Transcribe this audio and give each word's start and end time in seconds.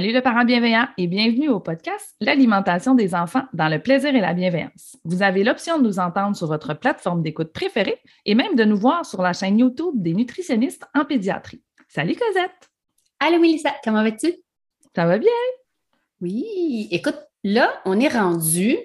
Salut 0.00 0.14
le 0.14 0.22
parent 0.22 0.46
bienveillant 0.46 0.88
et 0.96 1.06
bienvenue 1.06 1.50
au 1.50 1.60
podcast 1.60 2.16
L'alimentation 2.22 2.94
des 2.94 3.14
enfants 3.14 3.42
dans 3.52 3.68
le 3.68 3.82
plaisir 3.82 4.14
et 4.14 4.20
la 4.22 4.32
bienveillance. 4.32 4.96
Vous 5.04 5.22
avez 5.22 5.44
l'option 5.44 5.78
de 5.78 5.86
nous 5.86 5.98
entendre 5.98 6.34
sur 6.34 6.46
votre 6.46 6.72
plateforme 6.72 7.22
d'écoute 7.22 7.52
préférée 7.52 7.98
et 8.24 8.34
même 8.34 8.54
de 8.54 8.64
nous 8.64 8.78
voir 8.78 9.04
sur 9.04 9.20
la 9.20 9.34
chaîne 9.34 9.58
YouTube 9.58 9.92
des 9.96 10.14
nutritionnistes 10.14 10.86
en 10.94 11.04
pédiatrie. 11.04 11.60
Salut 11.86 12.14
Cosette! 12.14 12.70
Allô 13.18 13.38
Mélissa, 13.40 13.74
comment 13.84 14.02
vas-tu? 14.02 14.32
Ça 14.96 15.04
va 15.04 15.18
bien? 15.18 15.28
Oui, 16.22 16.88
écoute, 16.90 17.18
là, 17.44 17.70
on 17.84 18.00
est 18.00 18.08
rendu 18.08 18.78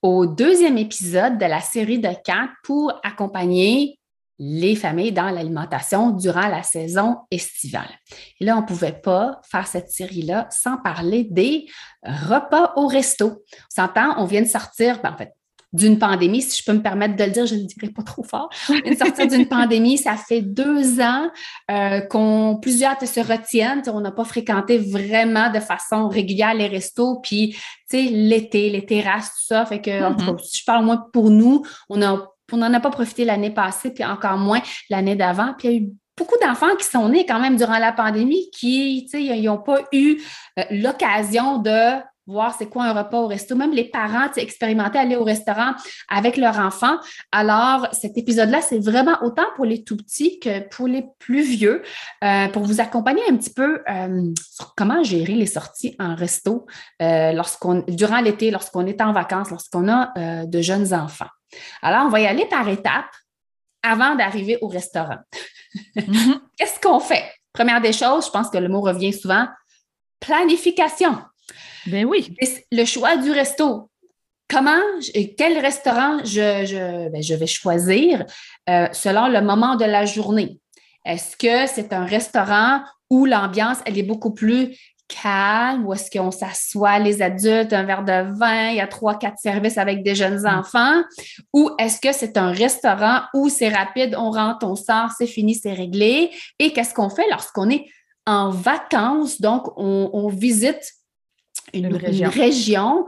au 0.00 0.24
deuxième 0.24 0.78
épisode 0.78 1.36
de 1.36 1.44
la 1.44 1.60
série 1.60 1.98
de 1.98 2.08
quatre 2.24 2.54
pour 2.62 2.98
accompagner 3.02 3.98
les 4.38 4.74
familles 4.74 5.12
dans 5.12 5.30
l'alimentation 5.30 6.10
durant 6.10 6.48
la 6.48 6.62
saison 6.62 7.18
estivale. 7.30 7.88
Et 8.40 8.44
là, 8.44 8.56
on 8.56 8.62
ne 8.62 8.66
pouvait 8.66 8.92
pas 8.92 9.40
faire 9.48 9.66
cette 9.66 9.90
série-là 9.90 10.48
sans 10.50 10.76
parler 10.78 11.24
des 11.30 11.66
repas 12.02 12.72
au 12.76 12.86
resto. 12.86 13.26
On 13.52 13.82
s'entend, 13.82 14.14
on 14.18 14.24
vient 14.24 14.42
de 14.42 14.48
sortir, 14.48 15.00
ben, 15.02 15.12
en 15.12 15.16
fait, 15.16 15.32
d'une 15.74 15.98
pandémie, 15.98 16.40
si 16.40 16.62
je 16.62 16.64
peux 16.64 16.76
me 16.76 16.82
permettre 16.82 17.16
de 17.16 17.24
le 17.24 17.30
dire, 17.30 17.46
je 17.46 17.56
ne 17.56 17.60
le 17.60 17.66
dirai 17.66 17.92
pas 17.92 18.04
trop 18.04 18.22
fort. 18.22 18.48
On 18.68 18.74
vient 18.74 18.92
de 18.92 18.96
sortir 18.96 19.26
d'une 19.26 19.48
pandémie, 19.48 19.98
ça 19.98 20.16
fait 20.16 20.40
deux 20.40 21.00
ans 21.00 21.28
euh, 21.70 22.00
qu'on 22.00 22.58
plusieurs 22.62 22.96
se 23.00 23.20
retiennent. 23.20 23.82
On 23.88 24.00
n'a 24.00 24.12
pas 24.12 24.24
fréquenté 24.24 24.78
vraiment 24.78 25.50
de 25.50 25.58
façon 25.58 26.08
régulière 26.08 26.54
les 26.54 26.68
restos, 26.68 27.20
puis 27.22 27.56
tu 27.90 27.98
sais, 27.98 28.02
l'été, 28.04 28.70
les 28.70 28.86
terrasses, 28.86 29.30
tout 29.30 29.46
ça. 29.46 29.66
Fait 29.66 29.80
que, 29.80 29.90
mm-hmm. 29.90 30.38
si 30.44 30.58
je 30.58 30.64
parle 30.64 30.84
moins 30.84 31.04
pour 31.12 31.30
nous, 31.30 31.62
on 31.88 32.00
a 32.02 32.33
on 32.52 32.58
n'en 32.58 32.72
a 32.74 32.80
pas 32.80 32.90
profité 32.90 33.24
l'année 33.24 33.50
passée, 33.50 33.92
puis 33.92 34.04
encore 34.04 34.38
moins 34.38 34.60
l'année 34.90 35.16
d'avant. 35.16 35.54
Puis 35.58 35.68
il 35.68 35.72
y 35.72 35.74
a 35.74 35.80
eu 35.80 35.88
beaucoup 36.16 36.36
d'enfants 36.42 36.76
qui 36.76 36.86
sont 36.86 37.08
nés 37.08 37.26
quand 37.26 37.40
même 37.40 37.56
durant 37.56 37.78
la 37.78 37.92
pandémie 37.92 38.50
qui, 38.50 39.06
tu 39.10 39.26
sais, 39.26 39.40
n'ont 39.40 39.58
pas 39.58 39.80
eu 39.92 40.20
euh, 40.58 40.62
l'occasion 40.70 41.58
de 41.58 42.00
voir 42.26 42.54
c'est 42.56 42.68
quoi 42.68 42.84
un 42.84 42.92
repas 42.92 43.18
au 43.18 43.26
resto. 43.26 43.54
Même 43.54 43.72
les 43.72 43.84
parents 43.84 44.32
expérimentaient 44.36 44.98
aller 44.98 45.16
au 45.16 45.24
restaurant 45.24 45.72
avec 46.08 46.36
leur 46.36 46.58
enfant. 46.58 46.96
Alors, 47.32 47.88
cet 47.92 48.16
épisode-là, 48.16 48.60
c'est 48.60 48.78
vraiment 48.78 49.16
autant 49.22 49.46
pour 49.56 49.64
les 49.64 49.84
tout 49.84 49.96
petits 49.96 50.38
que 50.40 50.60
pour 50.68 50.88
les 50.88 51.04
plus 51.18 51.42
vieux, 51.42 51.82
euh, 52.22 52.48
pour 52.48 52.64
vous 52.64 52.80
accompagner 52.80 53.22
un 53.30 53.36
petit 53.36 53.52
peu 53.52 53.82
euh, 53.88 54.32
sur 54.50 54.74
comment 54.74 55.02
gérer 55.02 55.34
les 55.34 55.46
sorties 55.46 55.96
en 55.98 56.14
resto 56.14 56.66
lorsqu'on 57.00 57.84
durant 57.88 58.20
l'été, 58.20 58.50
lorsqu'on 58.50 58.86
est 58.86 59.00
en 59.00 59.12
vacances, 59.12 59.50
lorsqu'on 59.50 59.88
a 59.88 60.12
de 60.46 60.60
jeunes 60.60 60.94
enfants. 60.94 61.28
Alors, 61.82 62.06
on 62.06 62.08
va 62.08 62.20
y 62.20 62.26
aller 62.26 62.46
par 62.46 62.68
étapes 62.68 63.10
avant 63.84 64.14
d'arriver 64.14 64.58
au 64.62 64.68
restaurant. 64.68 65.18
Mhm. 65.94 66.40
Qu'est-ce 66.58 66.80
qu'on 66.80 67.00
fait? 67.00 67.24
Première 67.52 67.80
des 67.80 67.92
choses, 67.92 68.26
je 68.26 68.30
pense 68.30 68.50
que 68.50 68.58
le 68.58 68.68
mot 68.68 68.80
revient 68.80 69.12
souvent, 69.12 69.46
planification. 70.18 71.18
Ben 71.86 72.04
oui. 72.04 72.36
Le 72.72 72.84
choix 72.84 73.16
du 73.16 73.30
resto. 73.30 73.90
Comment, 74.48 74.80
quel 75.38 75.58
restaurant 75.58 76.18
je, 76.24 77.08
ben, 77.08 77.38
vais 77.38 77.46
choisir 77.46 78.24
euh, 78.68 78.86
selon 78.92 79.28
le 79.28 79.40
moment 79.40 79.76
de 79.76 79.84
la 79.84 80.04
journée? 80.04 80.58
Est-ce 81.04 81.36
que 81.36 81.66
c'est 81.66 81.92
un 81.92 82.04
restaurant 82.04 82.82
où 83.10 83.26
l'ambiance, 83.26 83.78
elle 83.86 83.98
est 83.98 84.02
beaucoup 84.02 84.32
plus 84.32 84.76
calme, 85.08 85.86
où 85.86 85.92
est-ce 85.92 86.10
qu'on 86.10 86.30
s'assoit, 86.30 86.98
les 86.98 87.20
adultes, 87.20 87.72
un 87.72 87.84
verre 87.84 88.04
de 88.04 88.36
vin, 88.38 88.70
il 88.70 88.76
y 88.76 88.80
a 88.80 88.86
trois, 88.86 89.18
quatre 89.18 89.38
services 89.38 89.78
avec 89.78 90.02
des 90.02 90.14
jeunes 90.14 90.42
mm. 90.42 90.46
enfants, 90.46 91.02
ou 91.52 91.70
est-ce 91.78 92.00
que 92.00 92.12
c'est 92.12 92.36
un 92.36 92.50
restaurant 92.50 93.20
où 93.34 93.48
c'est 93.48 93.68
rapide, 93.68 94.14
on 94.18 94.30
rentre, 94.30 94.66
on 94.66 94.76
sort, 94.76 95.10
c'est 95.16 95.26
fini, 95.26 95.54
c'est 95.54 95.72
réglé, 95.72 96.30
et 96.58 96.72
qu'est-ce 96.72 96.94
qu'on 96.94 97.10
fait 97.10 97.28
lorsqu'on 97.30 97.68
est 97.70 97.86
en 98.26 98.50
vacances, 98.50 99.40
donc 99.40 99.68
on, 99.76 100.28
visite 100.28 100.82
une, 101.72 101.86
région. 102.28 103.06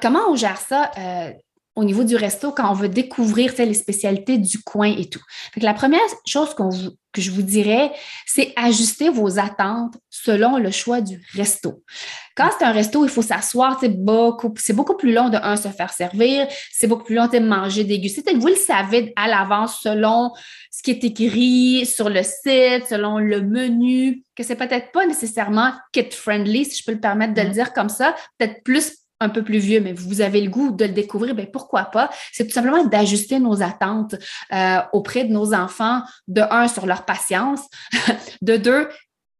Comment 0.00 0.30
on 0.30 0.36
gère 0.36 0.58
ça? 0.58 0.90
Euh, 0.98 1.32
au 1.76 1.84
niveau 1.84 2.04
du 2.04 2.16
resto 2.16 2.52
quand 2.52 2.70
on 2.70 2.74
veut 2.74 2.88
découvrir 2.88 3.52
les 3.58 3.74
spécialités 3.74 4.38
du 4.38 4.62
coin 4.62 4.94
et 4.96 5.08
tout. 5.08 5.22
la 5.56 5.74
première 5.74 6.00
chose 6.26 6.54
que 6.54 7.20
je 7.20 7.30
vous 7.30 7.42
dirais, 7.42 7.92
c'est 8.26 8.52
ajuster 8.56 9.08
vos 9.08 9.38
attentes 9.38 9.96
selon 10.10 10.58
le 10.58 10.70
choix 10.70 11.00
du 11.00 11.20
resto. 11.34 11.82
Quand 12.36 12.50
c'est 12.56 12.64
un 12.64 12.72
resto, 12.72 13.04
il 13.04 13.10
faut 13.10 13.22
s'asseoir, 13.22 13.78
c'est 13.80 13.88
beaucoup, 13.88 14.52
c'est 14.56 14.72
beaucoup 14.72 14.96
plus 14.96 15.12
long 15.12 15.28
de 15.28 15.36
un 15.36 15.56
se 15.56 15.68
faire 15.68 15.92
servir, 15.92 16.46
c'est 16.72 16.88
beaucoup 16.88 17.04
plus 17.04 17.14
long 17.14 17.28
de 17.28 17.38
manger, 17.38 17.84
déguster. 17.84 18.34
Vous 18.34 18.48
le 18.48 18.56
savez 18.56 19.12
à 19.16 19.28
l'avance 19.28 19.80
selon 19.82 20.32
ce 20.70 20.82
qui 20.82 20.90
est 20.90 21.04
écrit 21.04 21.86
sur 21.86 22.08
le 22.08 22.22
site, 22.22 22.86
selon 22.88 23.18
le 23.18 23.40
menu, 23.40 24.24
que 24.36 24.42
c'est 24.42 24.56
peut-être 24.56 24.90
pas 24.90 25.06
nécessairement 25.06 25.72
kid 25.92 26.12
friendly, 26.12 26.64
si 26.64 26.78
je 26.78 26.84
peux 26.84 26.92
le 26.92 27.00
permettre 27.00 27.34
de 27.34 27.42
le 27.42 27.48
mm. 27.48 27.52
dire 27.52 27.72
comme 27.72 27.88
ça, 27.88 28.16
peut-être 28.38 28.62
plus 28.64 29.03
un 29.20 29.28
peu 29.28 29.42
plus 29.42 29.58
vieux, 29.58 29.80
mais 29.80 29.92
vous 29.92 30.20
avez 30.20 30.40
le 30.40 30.50
goût 30.50 30.70
de 30.70 30.84
le 30.84 30.92
découvrir, 30.92 31.34
bien, 31.34 31.46
pourquoi 31.46 31.84
pas? 31.84 32.10
C'est 32.32 32.46
tout 32.46 32.52
simplement 32.52 32.84
d'ajuster 32.84 33.38
nos 33.38 33.62
attentes 33.62 34.16
euh, 34.52 34.78
auprès 34.92 35.24
de 35.24 35.32
nos 35.32 35.54
enfants, 35.54 36.02
de 36.28 36.42
un, 36.50 36.68
sur 36.68 36.86
leur 36.86 37.04
patience, 37.04 37.60
de 38.42 38.56
deux, 38.56 38.88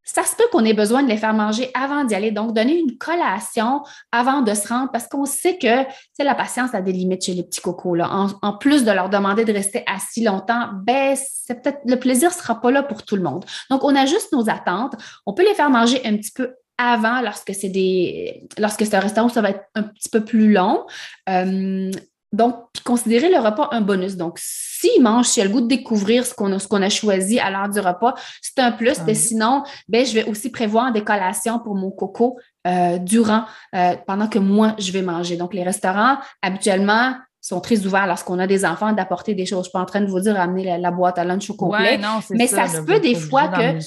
ça 0.04 0.22
se 0.22 0.36
peut 0.36 0.44
qu'on 0.52 0.64
ait 0.64 0.74
besoin 0.74 1.02
de 1.02 1.08
les 1.08 1.16
faire 1.16 1.32
manger 1.32 1.70
avant 1.74 2.04
d'y 2.04 2.14
aller. 2.14 2.30
Donc, 2.30 2.52
donner 2.52 2.78
une 2.78 2.98
collation 2.98 3.82
avant 4.12 4.42
de 4.42 4.52
se 4.52 4.68
rendre 4.68 4.90
parce 4.92 5.08
qu'on 5.08 5.24
sait 5.24 5.56
que 5.58 5.84
c'est 6.12 6.24
la 6.24 6.34
patience 6.34 6.74
a 6.74 6.82
des 6.82 6.92
limites 6.92 7.24
chez 7.24 7.32
les 7.32 7.42
petits 7.42 7.62
cocos. 7.62 7.98
En, 8.00 8.52
plus 8.58 8.84
de 8.84 8.90
leur 8.90 9.08
demander 9.08 9.44
de 9.44 9.52
rester 9.52 9.82
assis 9.86 10.22
longtemps, 10.22 10.68
ben, 10.84 11.16
c'est 11.16 11.62
peut-être 11.62 11.80
le 11.86 11.96
plaisir 11.96 12.30
ne 12.30 12.34
sera 12.34 12.60
pas 12.60 12.70
là 12.70 12.82
pour 12.82 13.02
tout 13.04 13.16
le 13.16 13.22
monde. 13.22 13.44
Donc, 13.70 13.82
on 13.82 13.96
ajuste 13.96 14.32
nos 14.32 14.48
attentes. 14.50 14.94
On 15.24 15.32
peut 15.32 15.44
les 15.44 15.54
faire 15.54 15.70
manger 15.70 16.00
un 16.04 16.16
petit 16.16 16.32
peu 16.32 16.54
avant 16.78 17.20
lorsque 17.20 17.54
c'est 17.54 17.68
des 17.68 18.46
lorsque 18.58 18.84
c'est 18.84 18.94
un 18.94 19.00
restaurant 19.00 19.28
ça 19.28 19.42
va 19.42 19.50
être 19.50 19.64
un 19.74 19.84
petit 19.84 20.08
peu 20.08 20.24
plus 20.24 20.52
long. 20.52 20.86
Euh, 21.28 21.90
donc, 22.34 22.56
considérer 22.84 23.30
le 23.30 23.38
repas 23.38 23.68
un 23.70 23.80
bonus. 23.80 24.16
Donc, 24.16 24.38
s'il 24.40 25.00
mange, 25.00 25.26
s'il 25.26 25.42
a 25.42 25.46
le 25.46 25.52
goût 25.52 25.60
de 25.60 25.68
découvrir 25.68 26.26
ce 26.26 26.34
qu'on 26.34 26.52
a, 26.52 26.58
qu'on 26.58 26.82
a 26.82 26.88
choisi 26.88 27.38
à 27.38 27.48
l'heure 27.48 27.68
du 27.68 27.78
repas, 27.78 28.14
c'est 28.42 28.58
un 28.58 28.72
plus. 28.72 28.98
Mais 29.06 29.14
sinon, 29.14 29.62
ben, 29.88 30.04
je 30.04 30.14
vais 30.14 30.24
aussi 30.24 30.50
prévoir 30.50 30.92
des 30.92 31.04
collations 31.04 31.60
pour 31.60 31.76
mon 31.76 31.92
coco 31.92 32.36
euh, 32.66 32.98
durant, 32.98 33.44
euh, 33.76 33.94
pendant 34.04 34.26
que 34.26 34.40
moi, 34.40 34.74
je 34.78 34.90
vais 34.90 35.02
manger. 35.02 35.36
Donc, 35.36 35.54
les 35.54 35.62
restaurants, 35.62 36.16
habituellement, 36.42 37.14
sont 37.40 37.60
très 37.60 37.86
ouverts 37.86 38.08
lorsqu'on 38.08 38.40
a 38.40 38.48
des 38.48 38.64
enfants 38.64 38.92
d'apporter 38.92 39.34
des 39.34 39.46
choses. 39.46 39.50
Je 39.50 39.58
ne 39.58 39.62
suis 39.64 39.72
pas 39.72 39.82
en 39.82 39.86
train 39.86 40.00
de 40.00 40.10
vous 40.10 40.18
dire 40.18 40.38
amener 40.40 40.76
la, 40.76 40.90
boîte 40.90 41.18
à 41.18 41.24
lunch 41.24 41.48
au 41.50 41.54
complet. 41.54 42.00
mais 42.30 42.48
ça, 42.48 42.66
se 42.66 42.80
peut 42.80 42.98
des 42.98 43.14
fois 43.14 43.48
que 43.48 43.78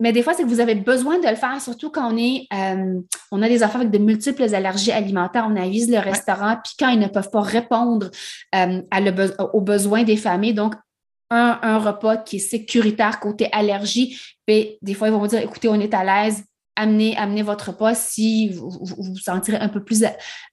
mais 0.00 0.12
des 0.12 0.22
fois, 0.22 0.34
c'est 0.34 0.42
que 0.42 0.48
vous 0.48 0.60
avez 0.60 0.74
besoin 0.74 1.18
de 1.18 1.28
le 1.28 1.36
faire, 1.36 1.60
surtout 1.60 1.90
quand 1.90 2.12
on 2.12 2.16
est, 2.16 2.46
euh, 2.52 3.00
on 3.30 3.42
a 3.42 3.48
des 3.48 3.62
enfants 3.62 3.80
avec 3.80 3.90
de 3.90 3.98
multiples 3.98 4.54
allergies 4.54 4.92
alimentaires, 4.92 5.46
on 5.48 5.56
avise 5.56 5.90
le 5.90 5.98
restaurant, 5.98 6.56
puis 6.64 6.72
quand 6.78 6.88
ils 6.88 6.98
ne 6.98 7.06
peuvent 7.06 7.30
pas 7.30 7.42
répondre 7.42 8.10
euh, 8.54 8.82
aux 9.52 9.60
besoins 9.60 10.02
des 10.02 10.16
familles, 10.16 10.54
donc 10.54 10.74
un, 11.30 11.58
un, 11.62 11.78
repas 11.78 12.16
qui 12.16 12.36
est 12.36 12.40
sécuritaire 12.40 13.20
côté 13.20 13.48
allergie, 13.52 14.18
puis 14.46 14.78
des 14.82 14.94
fois, 14.94 15.08
ils 15.08 15.12
vont 15.12 15.20
vous 15.20 15.28
dire, 15.28 15.40
écoutez, 15.40 15.68
on 15.68 15.78
est 15.78 15.94
à 15.94 16.02
l'aise 16.02 16.42
amenez, 16.80 17.16
amenez 17.16 17.42
votre 17.42 17.68
repas 17.70 17.94
si 17.94 18.48
vous 18.50 18.70
vous, 18.70 19.16
sentirez 19.16 19.58
un 19.58 19.68
peu 19.68 19.84
plus, 19.84 20.04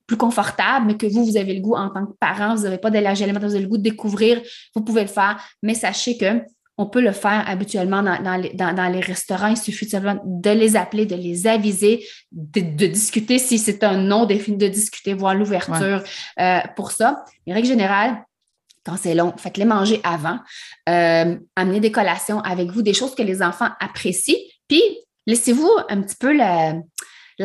plus 0.06 0.18
confortable, 0.18 0.88
mais 0.88 0.98
que 0.98 1.08
vous, 1.08 1.26
vous 1.26 1.38
avez 1.38 1.54
le 1.54 1.62
goût 1.62 1.76
en 1.76 1.90
tant 1.90 2.06
que 2.06 2.14
parent, 2.20 2.56
vous 2.56 2.64
n'avez 2.64 2.78
pas 2.78 2.90
d'allergie 2.90 3.24
alimentaire, 3.24 3.50
vous 3.50 3.56
avez 3.56 3.64
le 3.64 3.70
goût 3.70 3.78
de 3.78 3.84
découvrir, 3.84 4.42
vous 4.76 4.84
pouvez 4.84 5.02
le 5.02 5.08
faire, 5.08 5.40
mais 5.64 5.74
sachez 5.74 6.18
que 6.18 6.42
on 6.77 6.85
peut 6.85 7.01
le 7.01 7.12
faire 7.12 7.44
habituellement 7.47 8.03
dans, 8.03 8.91
les, 8.91 9.00
restaurants. 9.00 9.47
Il 9.47 9.57
suffit 9.57 9.89
simplement 9.89 10.21
de 10.24 10.51
les 10.51 10.75
appeler, 10.75 11.07
de 11.07 11.15
les 11.15 11.47
aviser, 11.47 12.06
de, 12.31 12.88
discuter 12.88 13.39
si 13.39 13.57
c'est 13.57 13.83
un 13.83 13.97
non 13.97 14.25
défini, 14.25 14.57
de 14.57 14.68
discuter, 14.68 15.15
voir 15.15 15.33
l'ouverture 15.33 16.03
euh, 16.39 16.59
pour 16.75 16.91
ça. 16.91 17.24
En 17.50 17.53
règle 17.53 17.68
générale, 17.68 18.24
quand 18.85 18.95
c'est 18.95 19.15
long, 19.15 19.33
faites-les 19.38 19.65
manger 19.65 20.00
avant. 20.03 20.39
Euh, 20.88 21.35
amenez 21.56 21.79
des 21.79 21.91
collations 21.91 22.41
avec 22.41 22.69
vous, 22.69 22.83
des 22.83 22.94
choses 22.94 23.15
que 23.15 23.24
les 23.24 23.41
enfants 23.41 23.69
apprécient. 23.79 24.38
Puis, 24.68 24.83
laissez-vous 25.25 25.71
un 25.89 26.01
petit 26.01 26.15
peu 26.15 26.31
la, 26.31 26.74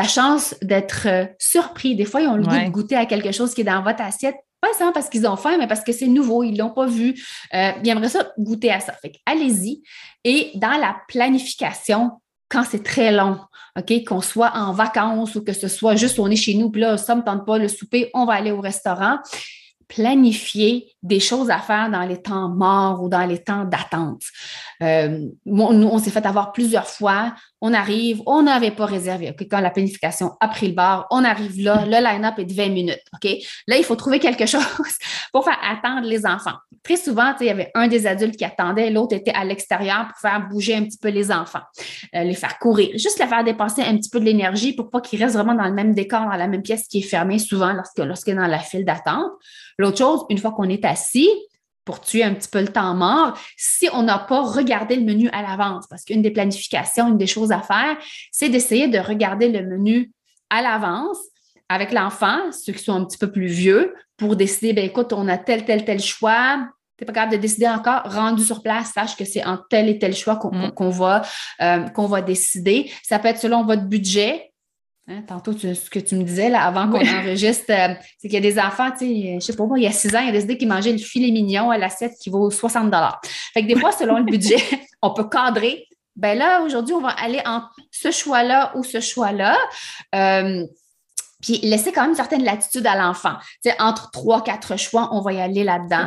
chance 0.06 0.54
d'être 0.60 1.06
euh, 1.06 1.24
surpris. 1.38 1.96
Des 1.96 2.04
fois, 2.04 2.20
ils 2.20 2.28
ont 2.28 2.36
le 2.36 2.44
goût 2.44 2.50
de 2.50 2.70
goûter 2.70 2.96
à 2.96 3.06
quelque 3.06 3.32
chose 3.32 3.54
qui 3.54 3.62
est 3.62 3.64
dans 3.64 3.82
votre 3.82 4.02
assiette 4.02 4.36
pas 4.62 4.72
seulement 4.78 4.92
parce 4.92 5.08
qu'ils 5.08 5.26
ont 5.26 5.36
faim, 5.36 5.56
mais 5.58 5.66
parce 5.66 5.82
que 5.82 5.92
c'est 5.92 6.06
nouveau, 6.06 6.44
ils 6.44 6.52
ne 6.52 6.58
l'ont 6.58 6.70
pas 6.70 6.86
vu. 6.86 7.20
Euh, 7.52 7.72
ils 7.82 7.90
aimeraient 7.90 8.08
ça 8.08 8.32
goûter 8.38 8.70
à 8.70 8.80
ça. 8.80 8.92
Fait 8.94 9.12
allez-y. 9.26 9.82
Et 10.24 10.52
dans 10.54 10.78
la 10.78 10.96
planification, 11.08 12.12
quand 12.48 12.62
c'est 12.62 12.84
très 12.84 13.10
long, 13.10 13.40
OK, 13.76 14.04
qu'on 14.06 14.20
soit 14.20 14.52
en 14.54 14.72
vacances 14.72 15.34
ou 15.34 15.42
que 15.42 15.52
ce 15.52 15.66
soit 15.66 15.96
juste 15.96 16.18
on 16.18 16.30
est 16.30 16.36
chez 16.36 16.54
nous, 16.54 16.70
puis 16.70 16.80
là, 16.80 16.96
ça 16.96 17.14
ne 17.14 17.20
me 17.20 17.24
tente 17.24 17.44
pas 17.44 17.58
le 17.58 17.66
souper, 17.66 18.10
on 18.14 18.24
va 18.24 18.34
aller 18.34 18.52
au 18.52 18.60
restaurant 18.60 19.18
planifier 19.88 20.91
des 21.02 21.20
choses 21.20 21.50
à 21.50 21.58
faire 21.58 21.90
dans 21.90 22.02
les 22.02 22.20
temps 22.20 22.48
morts 22.48 23.02
ou 23.02 23.08
dans 23.08 23.26
les 23.26 23.38
temps 23.38 23.64
d'attente. 23.64 24.22
Euh, 24.82 25.26
nous, 25.46 25.64
on 25.64 25.98
s'est 25.98 26.10
fait 26.10 26.24
avoir 26.24 26.52
plusieurs 26.52 26.86
fois. 26.86 27.34
On 27.60 27.72
arrive, 27.74 28.22
on 28.26 28.42
n'avait 28.42 28.70
pas 28.70 28.86
réservé. 28.86 29.34
Quand 29.50 29.60
la 29.60 29.70
planification 29.70 30.32
a 30.40 30.48
pris 30.48 30.68
le 30.68 30.74
bar, 30.74 31.06
on 31.10 31.24
arrive 31.24 31.62
là, 31.62 31.84
le 31.84 32.04
line-up 32.04 32.38
est 32.38 32.44
de 32.44 32.54
20 32.54 32.68
minutes. 32.68 33.02
Là, 33.68 33.76
il 33.76 33.84
faut 33.84 33.96
trouver 33.96 34.18
quelque 34.18 34.46
chose 34.46 34.62
pour 35.32 35.44
faire 35.44 35.58
attendre 35.62 36.06
les 36.06 36.26
enfants. 36.26 36.56
Très 36.82 36.96
souvent, 36.96 37.32
il 37.40 37.46
y 37.46 37.50
avait 37.50 37.70
un 37.74 37.86
des 37.86 38.06
adultes 38.06 38.36
qui 38.36 38.44
attendait, 38.44 38.90
l'autre 38.90 39.14
était 39.14 39.32
à 39.32 39.44
l'extérieur 39.44 40.08
pour 40.08 40.18
faire 40.18 40.48
bouger 40.48 40.74
un 40.74 40.84
petit 40.84 40.98
peu 40.98 41.08
les 41.08 41.30
enfants, 41.30 41.62
euh, 42.16 42.24
les 42.24 42.34
faire 42.34 42.58
courir, 42.58 42.90
juste 42.94 43.20
les 43.20 43.26
faire 43.26 43.44
dépenser 43.44 43.82
un 43.82 43.96
petit 43.96 44.10
peu 44.10 44.18
de 44.18 44.24
l'énergie 44.24 44.72
pour 44.72 44.90
pas 44.90 45.00
qu'ils 45.00 45.22
restent 45.22 45.36
vraiment 45.36 45.54
dans 45.54 45.68
le 45.68 45.74
même 45.74 45.94
décor, 45.94 46.22
dans 46.22 46.36
la 46.36 46.48
même 46.48 46.62
pièce 46.62 46.88
qui 46.88 46.98
est 46.98 47.02
fermée 47.02 47.38
souvent 47.38 47.72
lorsque, 47.72 47.98
lorsqu'il 47.98 48.32
est 48.32 48.36
dans 48.36 48.48
la 48.48 48.58
file 48.58 48.84
d'attente. 48.84 49.30
L'autre 49.78 49.98
chose, 49.98 50.24
une 50.28 50.38
fois 50.38 50.50
qu'on 50.52 50.68
est 50.68 50.84
assis, 50.92 51.28
pour 51.84 52.00
tuer 52.00 52.22
un 52.22 52.34
petit 52.34 52.48
peu 52.48 52.60
le 52.60 52.68
temps 52.68 52.94
mort, 52.94 53.36
si 53.56 53.88
on 53.92 54.02
n'a 54.02 54.18
pas 54.18 54.42
regardé 54.42 54.96
le 54.96 55.02
menu 55.02 55.28
à 55.32 55.42
l'avance, 55.42 55.86
parce 55.88 56.04
qu'une 56.04 56.22
des 56.22 56.30
planifications, 56.30 57.08
une 57.08 57.18
des 57.18 57.26
choses 57.26 57.50
à 57.50 57.60
faire, 57.60 57.96
c'est 58.30 58.48
d'essayer 58.48 58.88
de 58.88 58.98
regarder 58.98 59.48
le 59.48 59.66
menu 59.66 60.12
à 60.50 60.62
l'avance 60.62 61.18
avec 61.68 61.92
l'enfant, 61.92 62.52
ceux 62.52 62.72
qui 62.72 62.84
sont 62.84 62.92
un 62.92 63.04
petit 63.04 63.18
peu 63.18 63.32
plus 63.32 63.46
vieux, 63.46 63.94
pour 64.16 64.36
décider, 64.36 64.72
ben 64.72 64.84
écoute, 64.84 65.12
on 65.12 65.26
a 65.26 65.38
tel, 65.38 65.64
tel, 65.64 65.84
tel 65.84 66.00
choix, 66.00 66.68
tu 66.96 67.02
n'es 67.02 67.06
pas 67.06 67.12
capable 67.12 67.32
de 67.32 67.38
décider 67.38 67.66
encore, 67.66 68.02
rendu 68.04 68.44
sur 68.44 68.62
place, 68.62 68.92
sache 68.92 69.16
que 69.16 69.24
c'est 69.24 69.44
en 69.44 69.58
tel 69.70 69.88
et 69.88 69.98
tel 69.98 70.14
choix 70.14 70.36
qu'on 70.36 70.52
mm. 70.52 70.90
va, 70.90 71.22
euh, 71.62 71.88
qu'on 71.88 72.06
va 72.06 72.20
décider. 72.20 72.90
Ça 73.02 73.18
peut 73.18 73.28
être 73.28 73.40
selon 73.40 73.64
votre 73.64 73.82
budget, 73.82 74.51
Hein, 75.08 75.22
tantôt, 75.26 75.52
ce 75.52 75.90
que 75.90 75.98
tu 75.98 76.14
me 76.14 76.22
disais 76.22 76.48
là, 76.48 76.62
avant 76.62 76.88
qu'on 76.88 77.00
enregistre, 77.18 77.70
euh, 77.70 77.94
c'est 78.18 78.28
qu'il 78.28 78.34
y 78.34 78.36
a 78.36 78.40
des 78.40 78.58
enfants, 78.58 78.90
tu 78.92 78.98
sais, 78.98 79.38
je 79.40 79.40
sais 79.40 79.56
pas 79.56 79.66
moi, 79.66 79.78
il 79.78 79.82
y 79.82 79.86
a 79.88 79.92
six 79.92 80.14
ans, 80.14 80.20
il 80.20 80.28
a 80.28 80.32
décidé 80.32 80.56
qu'ils 80.56 80.68
mangeaient 80.68 80.92
le 80.92 80.98
filet 80.98 81.32
mignon 81.32 81.70
à 81.70 81.78
l'assiette 81.78 82.12
qui 82.20 82.30
vaut 82.30 82.50
60 82.50 82.94
Fait 83.52 83.62
que 83.62 83.66
des 83.66 83.78
fois, 83.78 83.90
selon 83.90 84.18
le 84.18 84.24
budget, 84.30 84.62
on 85.02 85.12
peut 85.12 85.28
cadrer. 85.28 85.86
Ben 86.14 86.38
là, 86.38 86.62
aujourd'hui, 86.62 86.94
on 86.94 87.00
va 87.00 87.08
aller 87.08 87.40
en 87.46 87.62
ce 87.90 88.10
choix-là 88.10 88.72
ou 88.76 88.84
ce 88.84 89.00
choix-là. 89.00 89.56
Euh, 90.14 90.66
puis 91.40 91.58
laisser 91.62 91.90
quand 91.90 92.02
même 92.02 92.10
une 92.10 92.16
certaine 92.16 92.44
latitude 92.44 92.86
à 92.86 92.96
l'enfant. 92.96 93.34
Tu 93.64 93.70
sais, 93.70 93.76
entre 93.80 94.10
trois, 94.12 94.44
quatre 94.44 94.78
choix, 94.78 95.08
on 95.12 95.20
va 95.20 95.32
y 95.32 95.40
aller 95.40 95.64
là-dedans. 95.64 96.06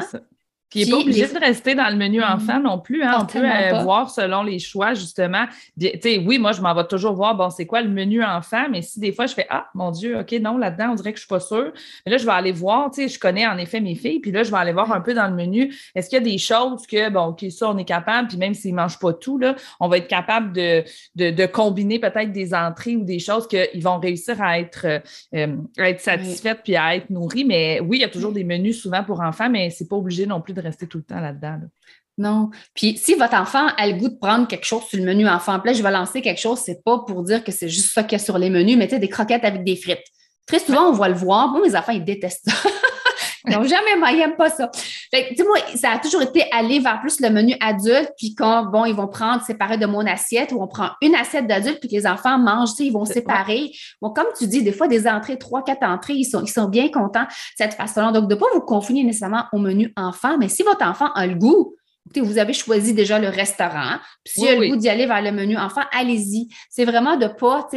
Puis 0.75 0.83
il 0.83 0.85
n'est 0.87 0.91
pas 0.91 1.01
obligé 1.03 1.25
de 1.25 1.39
rester 1.39 1.73
dans 1.73 1.87
le 1.87 1.95
menu 1.95 2.19
mm-hmm. 2.19 2.35
enfant 2.35 2.59
non 2.59 2.79
plus. 2.79 3.01
Hein. 3.01 3.19
On 3.21 3.25
peut 3.25 3.39
euh, 3.39 3.79
voir 3.81 4.09
selon 4.09 4.43
les 4.43 4.59
choix, 4.59 4.93
justement. 4.93 5.45
oui, 5.79 6.37
moi, 6.37 6.51
je 6.51 6.61
m'en 6.61 6.75
vais 6.75 6.85
toujours 6.85 7.13
voir, 7.13 7.33
bon, 7.35 7.49
c'est 7.49 7.65
quoi 7.65 7.81
le 7.81 7.87
menu 7.87 8.21
enfant, 8.21 8.65
mais 8.69 8.81
si 8.81 8.99
des 8.99 9.13
fois 9.13 9.25
je 9.25 9.33
fais 9.33 9.47
Ah, 9.49 9.69
mon 9.73 9.91
Dieu, 9.91 10.19
OK, 10.19 10.33
non, 10.41 10.57
là-dedans, 10.57 10.89
on 10.91 10.95
dirait 10.95 11.13
que 11.13 11.19
je 11.19 11.25
ne 11.25 11.27
suis 11.27 11.27
pas 11.27 11.39
sûre. 11.39 11.71
Mais 12.05 12.11
là, 12.11 12.17
je 12.17 12.25
vais 12.25 12.31
aller 12.33 12.51
voir, 12.51 12.91
tu 12.91 13.03
sais, 13.03 13.07
je 13.07 13.17
connais 13.17 13.47
en 13.47 13.57
effet 13.57 13.79
mes 13.79 13.95
filles, 13.95 14.19
puis 14.19 14.31
là, 14.31 14.43
je 14.43 14.51
vais 14.51 14.57
aller 14.57 14.73
voir 14.73 14.91
un 14.91 14.99
peu 14.99 15.13
dans 15.13 15.27
le 15.27 15.33
menu. 15.33 15.73
Est-ce 15.95 16.09
qu'il 16.09 16.17
y 16.17 16.21
a 16.21 16.25
des 16.25 16.37
choses 16.37 16.85
que, 16.85 17.09
bon, 17.09 17.27
OK, 17.27 17.45
ça, 17.51 17.69
on 17.69 17.77
est 17.77 17.85
capable, 17.85 18.27
puis 18.27 18.37
même 18.37 18.53
s'ils 18.53 18.71
ne 18.71 18.81
mangent 18.81 18.99
pas 18.99 19.13
tout, 19.13 19.37
là, 19.37 19.55
on 19.79 19.87
va 19.87 19.97
être 19.97 20.07
capable 20.07 20.51
de, 20.51 20.83
de, 21.15 21.45
combiner 21.45 21.99
peut-être 21.99 22.33
des 22.33 22.53
entrées 22.53 22.97
ou 22.97 23.05
des 23.05 23.19
choses 23.19 23.47
qu'ils 23.47 23.83
vont 23.83 23.99
réussir 23.99 24.41
à 24.41 24.59
être, 24.59 24.85
euh, 25.33 25.55
être 25.77 26.01
satisfaites 26.01 26.59
puis 26.63 26.75
à 26.75 26.95
être 26.95 27.09
nourris. 27.09 27.45
Mais 27.45 27.79
oui, 27.79 27.97
il 27.97 28.01
y 28.01 28.03
a 28.03 28.09
toujours 28.09 28.33
des 28.33 28.43
menus 28.43 28.81
souvent 28.81 29.03
pour 29.03 29.21
enfants, 29.21 29.49
mais 29.49 29.69
ce 29.69 29.83
n'est 29.83 29.87
pas 29.87 29.95
obligé 29.95 30.25
non 30.25 30.41
plus 30.41 30.53
de 30.53 30.64
rester 30.65 30.87
tout 30.87 30.97
le 30.97 31.03
temps 31.03 31.19
là-dedans. 31.19 31.59
Non. 32.17 32.49
Puis 32.73 32.97
si 32.97 33.15
votre 33.15 33.35
enfant 33.35 33.67
a 33.77 33.87
le 33.87 33.93
goût 33.93 34.09
de 34.09 34.17
prendre 34.17 34.47
quelque 34.47 34.65
chose 34.65 34.83
sur 34.83 34.97
le 34.99 35.05
menu 35.05 35.27
enfant 35.27 35.61
là, 35.63 35.73
je 35.73 35.83
vais 35.83 35.91
lancer 35.91 36.21
quelque 36.21 36.39
chose, 36.39 36.59
c'est 36.59 36.83
pas 36.83 36.99
pour 36.99 37.23
dire 37.23 37.43
que 37.43 37.51
c'est 37.51 37.67
juste 37.67 37.91
ça 37.91 38.03
qu'il 38.03 38.17
y 38.17 38.21
a 38.21 38.23
sur 38.23 38.37
les 38.37 38.49
menus, 38.49 38.77
mais 38.77 38.87
des 38.87 39.09
croquettes 39.09 39.43
avec 39.43 39.63
des 39.63 39.75
frites. 39.75 40.05
Très 40.47 40.59
souvent, 40.59 40.89
on 40.89 40.93
va 40.93 41.09
le 41.09 41.15
voir. 41.15 41.49
Moi, 41.49 41.61
mes 41.61 41.75
enfants, 41.75 41.91
ils 41.91 42.05
détestent 42.05 42.49
ça. 42.49 42.69
Ils 43.47 43.55
n'ont 43.55 43.63
jamais, 43.63 43.91
ils 44.11 44.17
n'aiment 44.17 44.35
pas 44.35 44.49
ça. 44.49 44.71
Fait 45.11 45.33
que, 45.33 45.43
moi, 45.43 45.57
ça 45.75 45.91
a 45.91 45.99
toujours 45.99 46.21
été 46.21 46.43
aller 46.51 46.79
vers 46.79 46.99
plus 47.01 47.19
le 47.19 47.29
menu 47.29 47.55
adulte, 47.59 48.11
puis 48.17 48.35
quand, 48.35 48.65
bon, 48.65 48.85
ils 48.85 48.95
vont 48.95 49.07
prendre 49.07 49.43
séparé 49.43 49.77
de 49.77 49.85
mon 49.85 50.05
assiette, 50.05 50.51
ou 50.51 50.61
on 50.61 50.67
prend 50.67 50.89
une 51.01 51.15
assiette 51.15 51.47
d'adulte, 51.47 51.79
puis 51.79 51.89
que 51.89 51.95
les 51.95 52.07
enfants 52.07 52.37
mangent, 52.37 52.71
ils 52.79 52.91
vont 52.91 53.05
séparer. 53.05 53.71
Bon, 54.01 54.11
comme 54.11 54.27
tu 54.37 54.47
dis, 54.47 54.63
des 54.63 54.71
fois, 54.71 54.87
des 54.87 55.07
entrées, 55.07 55.37
trois, 55.37 55.63
quatre 55.63 55.83
entrées, 55.83 56.13
ils 56.13 56.25
sont, 56.25 56.41
ils 56.43 56.51
sont 56.51 56.67
bien 56.67 56.89
contents 56.89 57.23
de 57.23 57.55
cette 57.57 57.73
façon-là. 57.73 58.11
Donc, 58.11 58.27
de 58.29 58.35
ne 58.35 58.39
pas 58.39 58.47
vous 58.53 58.61
confiner 58.61 59.03
nécessairement 59.03 59.45
au 59.53 59.57
menu 59.57 59.93
enfant, 59.95 60.37
mais 60.37 60.49
si 60.49 60.63
votre 60.63 60.85
enfant 60.85 61.11
a 61.13 61.27
le 61.27 61.35
goût, 61.35 61.75
vous 62.15 62.37
avez 62.37 62.53
choisi 62.53 62.93
déjà 62.93 63.19
le 63.19 63.29
restaurant. 63.29 63.97
Puis 64.23 64.35
s'il 64.35 64.47
a 64.47 64.55
le 64.55 64.69
goût 64.69 64.75
d'y 64.75 64.89
aller 64.89 65.05
vers 65.05 65.21
le 65.21 65.31
menu 65.31 65.57
enfant, 65.57 65.81
allez-y. 65.91 66.47
C'est 66.69 66.85
vraiment 66.85 67.17
de 67.17 67.27
pas 67.27 67.67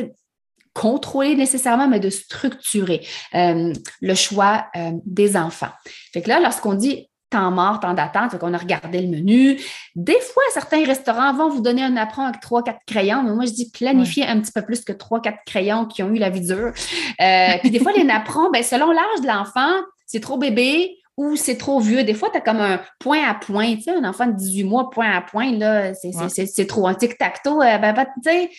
contrôler 0.74 1.34
nécessairement, 1.34 1.88
mais 1.88 1.98
de 1.98 2.10
structurer 2.10 3.04
euh, 3.34 3.72
le 4.00 4.14
choix 4.14 4.66
euh, 4.76 4.92
des 5.04 5.36
enfants. 5.36 5.72
Fait 6.12 6.22
que 6.22 6.28
là, 6.28 6.40
lorsqu'on 6.40 6.74
dit 6.74 7.08
temps 7.30 7.50
mort, 7.50 7.80
temps 7.80 7.94
d'attente, 7.94 8.38
qu'on 8.38 8.54
a 8.54 8.58
regardé 8.58 9.00
le 9.00 9.08
menu. 9.08 9.60
Des 9.94 10.20
fois, 10.20 10.42
certains 10.52 10.84
restaurants 10.84 11.34
vont 11.34 11.48
vous 11.48 11.60
donner 11.60 11.82
un 11.82 11.96
apprend 11.96 12.26
avec 12.26 12.40
trois, 12.40 12.62
quatre 12.62 12.80
crayons, 12.86 13.22
mais 13.22 13.32
moi, 13.32 13.44
je 13.44 13.52
dis 13.52 13.70
planifier 13.70 14.26
un 14.26 14.40
petit 14.40 14.52
peu 14.52 14.62
plus 14.62 14.84
que 14.84 14.92
trois, 14.92 15.20
quatre 15.20 15.38
crayons 15.46 15.86
qui 15.86 16.02
ont 16.02 16.08
eu 16.08 16.19
la 16.19 16.30
vie 16.30 16.40
dure. 16.40 16.72
Euh, 17.20 17.48
puis 17.60 17.70
des 17.70 17.80
fois, 17.80 17.92
les 17.92 18.04
napperons, 18.04 18.50
ben, 18.50 18.62
selon 18.62 18.90
l'âge 18.90 19.20
de 19.22 19.26
l'enfant, 19.26 19.82
c'est 20.06 20.20
trop 20.20 20.38
bébé, 20.38 20.98
ou 21.19 21.34
c'est 21.34 21.56
trop 21.56 21.81
vieux. 21.81 22.05
Des 22.05 22.14
fois, 22.14 22.31
tu 22.31 22.38
as 22.38 22.41
comme 22.41 22.60
un 22.60 22.81
point 23.00 23.29
à 23.29 23.34
point, 23.34 23.74
tu 23.74 23.82
sais, 23.82 23.91
un 23.91 24.08
enfant 24.08 24.26
de 24.26 24.36
18 24.36 24.62
mois, 24.62 24.88
point 24.88 25.10
à 25.10 25.20
point, 25.20 25.50
là, 25.50 25.93
c'est 25.93 26.67
trop 26.67 26.86
un 26.86 26.94
tic-tac-toe. 26.94 27.60
Euh, 27.60 27.79
ben, 27.79 27.93
ben, 27.93 28.06
tu 28.24 28.31
sais, 28.31 28.50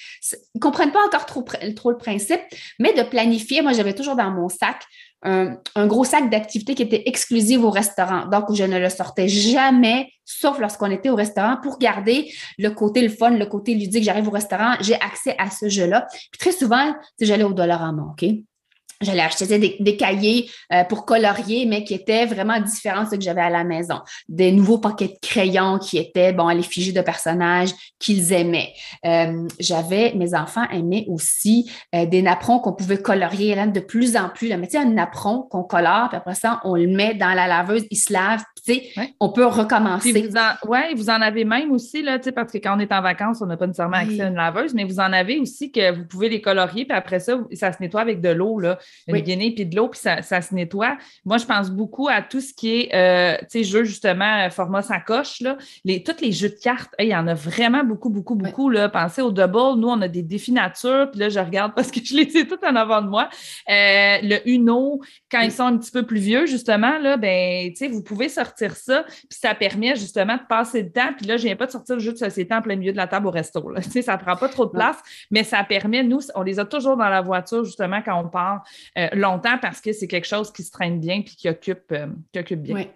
ils 0.53 0.59
comprennent 0.59 0.91
pas 0.91 1.03
encore 1.05 1.25
trop, 1.25 1.45
trop 1.75 1.91
le 1.91 1.97
principe, 1.97 2.41
mais 2.77 2.93
de 2.93 3.01
planifier, 3.03 3.61
moi, 3.61 3.71
j'avais 3.71 3.93
toujours 3.93 4.17
dans 4.17 4.29
mon 4.29 4.49
sac 4.49 4.83
un, 5.21 5.87
gros 5.87 6.03
sac 6.03 6.29
d'activités 6.29 6.75
qui 6.75 6.83
était 6.83 7.03
exclusif 7.05 7.59
au 7.61 7.69
restaurant. 7.69 8.27
Donc, 8.27 8.53
je 8.53 8.63
ne 8.63 8.79
le 8.79 8.89
sortais 8.89 9.27
jamais, 9.27 10.09
sauf 10.25 10.59
lorsqu'on 10.59 10.91
était 10.91 11.09
au 11.09 11.15
restaurant, 11.15 11.57
pour 11.61 11.77
garder 11.77 12.31
le 12.57 12.69
côté 12.69 13.01
le 13.01 13.09
fun, 13.09 13.31
le 13.31 13.45
côté 13.45 13.73
ludique. 13.73 14.03
J'arrive 14.03 14.27
au 14.27 14.31
restaurant, 14.31 14.75
j'ai 14.79 14.95
accès 14.95 15.35
à 15.37 15.49
ce 15.49 15.67
jeu-là. 15.67 16.07
Puis 16.31 16.39
très 16.39 16.51
souvent, 16.51 16.93
j'allais 17.19 17.43
au 17.43 17.53
dollar 17.53 17.83
à 17.83 17.91
OK? 17.91 18.25
J'allais 19.01 19.21
acheter 19.21 19.77
des, 19.79 19.95
cahiers 19.95 20.51
euh, 20.73 20.83
pour 20.83 21.05
colorier, 21.05 21.65
mais 21.65 21.85
qui 21.85 21.93
étaient 21.93 22.25
vraiment 22.25 22.59
différents 22.59 23.05
de 23.05 23.09
ceux 23.09 23.17
que 23.17 23.23
j'avais 23.23 23.41
à 23.41 23.49
la 23.49 23.63
maison. 23.63 24.01
Des 24.27 24.51
nouveaux 24.51 24.77
paquets 24.77 25.07
de 25.07 25.17
crayons 25.21 25.79
qui 25.79 25.97
étaient, 25.97 26.33
bon, 26.33 26.47
à 26.47 26.53
l'effigie 26.53 26.91
de 26.91 26.99
personnages 26.99 27.69
qu'ils 27.97 28.33
aimaient. 28.33 28.73
Euh, 29.05 29.47
j'avais, 29.57 30.13
mes 30.15 30.35
enfants 30.35 30.67
aimaient 30.69 31.05
aussi 31.07 31.71
euh, 31.95 32.05
des 32.07 32.21
napperons 32.21 32.59
qu'on 32.59 32.73
pouvait 32.73 33.01
colorier 33.01 33.55
là, 33.55 33.67
de 33.67 33.79
plus 33.79 34.17
en 34.17 34.27
plus. 34.27 34.49
Là. 34.49 34.57
Mais 34.57 34.67
tu 34.67 34.73
sais, 34.73 34.79
un 34.79 34.89
napperon 34.89 35.43
qu'on 35.43 35.63
colore, 35.63 36.09
puis 36.09 36.17
après 36.17 36.35
ça, 36.35 36.59
on 36.65 36.75
le 36.75 36.87
met 36.87 37.13
dans 37.13 37.33
la 37.33 37.47
laveuse, 37.47 37.85
il 37.89 37.97
se 37.97 38.11
lave, 38.11 38.43
on 39.19 39.29
peut 39.29 39.45
recommencer. 39.45 40.11
Oui, 40.67 40.79
vous 40.95 41.09
en 41.09 41.21
avez 41.21 41.45
même 41.45 41.71
aussi, 41.71 42.01
là, 42.01 42.19
parce 42.35 42.51
que 42.51 42.57
quand 42.57 42.75
on 42.75 42.79
est 42.79 42.91
en 42.91 43.01
vacances, 43.01 43.41
on 43.41 43.45
n'a 43.45 43.57
pas 43.57 43.67
nécessairement 43.67 43.97
accès 43.97 44.21
à 44.21 44.27
une 44.27 44.35
laveuse, 44.35 44.73
mais 44.73 44.83
vous 44.83 44.99
en 44.99 45.13
avez 45.13 45.39
aussi 45.39 45.71
que 45.71 45.91
vous 45.91 46.05
pouvez 46.05 46.29
les 46.29 46.41
colorier, 46.41 46.85
puis 46.85 46.97
après 46.97 47.19
ça, 47.19 47.39
ça 47.53 47.71
se 47.71 47.77
nettoie 47.81 48.01
avec 48.01 48.21
de 48.21 48.29
l'eau. 48.29 48.59
Une 49.07 49.19
guinée 49.19 49.51
puis 49.51 49.65
de 49.65 49.75
l'eau, 49.75 49.87
puis 49.87 49.99
ça, 49.99 50.21
se 50.21 50.53
nettoie. 50.53 50.97
Moi, 51.25 51.37
je 51.37 51.45
pense 51.45 51.69
beaucoup 51.69 52.07
à 52.07 52.21
tout 52.21 52.41
ce 52.41 52.53
qui 52.53 52.81
est, 52.81 52.95
euh, 52.95 53.37
tu 53.41 53.59
sais, 53.59 53.63
jeux 53.63 53.83
justement, 53.83 54.45
euh, 54.45 54.49
format 54.49 54.81
sacoche, 54.81 55.41
là. 55.41 55.57
Les, 55.83 56.03
tous 56.03 56.21
les 56.21 56.31
jeux 56.31 56.49
de 56.49 56.59
cartes, 56.61 56.93
il 56.99 57.07
y 57.07 57.15
en 57.15 57.27
a 57.27 57.33
vraiment 57.33 57.83
beaucoup, 57.83 58.09
beaucoup, 58.09 58.35
beaucoup, 58.35 58.69
là. 58.69 58.89
Pensez 58.89 59.21
au 59.21 59.31
double. 59.31 59.79
Nous, 59.79 59.87
on 59.87 60.01
a 60.01 60.07
des 60.07 60.23
défis 60.23 60.51
nature, 60.51 61.09
puis 61.11 61.19
là, 61.19 61.29
je 61.29 61.39
regarde 61.39 61.73
parce 61.75 61.91
que 61.91 61.99
je 62.03 62.15
les 62.15 62.37
ai 62.37 62.47
tout 62.47 62.59
en 62.65 62.75
avant 62.75 63.01
de 63.01 63.07
moi. 63.07 63.29
Euh, 63.69 64.17
le 64.21 64.47
Uno, 64.49 65.01
quand 65.31 65.41
ils 65.41 65.51
sont 65.51 65.63
un 65.63 65.77
petit 65.77 65.91
peu 65.91 66.05
plus 66.05 66.19
vieux, 66.19 66.45
justement, 66.45 66.97
là, 66.99 67.17
ben, 67.17 67.69
tu 67.69 67.77
sais, 67.77 67.87
vous 67.87 68.03
pouvez 68.03 68.29
sortir 68.29 68.75
ça, 68.75 69.03
puis 69.03 69.39
ça 69.39 69.55
permet 69.55 69.95
justement 69.95 70.35
de 70.35 70.45
passer 70.47 70.83
le 70.83 70.91
temps. 70.91 71.13
Puis 71.17 71.25
là, 71.25 71.37
je 71.37 71.43
viens 71.43 71.55
pas 71.55 71.65
de 71.65 71.71
sortir 71.71 71.95
le 71.95 72.01
jeu 72.01 72.13
de 72.13 72.17
société 72.17 72.53
en 72.53 72.61
plein 72.61 72.75
milieu 72.75 72.91
de 72.91 72.97
la 72.97 73.07
table 73.07 73.27
au 73.27 73.31
resto, 73.31 73.69
là. 73.69 73.81
Tu 73.89 73.91
sais, 73.91 74.01
ça 74.03 74.17
prend 74.17 74.35
pas 74.35 74.49
trop 74.49 74.65
de 74.65 74.71
place, 74.71 74.97
mais 75.31 75.43
ça 75.43 75.63
permet, 75.63 76.03
nous, 76.03 76.19
on 76.35 76.43
les 76.43 76.59
a 76.59 76.65
toujours 76.65 76.95
dans 76.95 77.09
la 77.09 77.21
voiture, 77.21 77.65
justement, 77.65 78.01
quand 78.03 78.21
on 78.23 78.29
part 78.29 78.63
longtemps 79.13 79.57
parce 79.61 79.81
que 79.81 79.93
c'est 79.93 80.07
quelque 80.07 80.27
chose 80.27 80.51
qui 80.51 80.63
se 80.63 80.71
traîne 80.71 80.99
bien 80.99 81.21
puis 81.21 81.35
qui 81.35 81.49
occupe, 81.49 81.91
euh, 81.91 82.07
qui 82.31 82.39
occupe 82.39 82.61
bien. 82.61 82.75
Oui. 82.75 82.87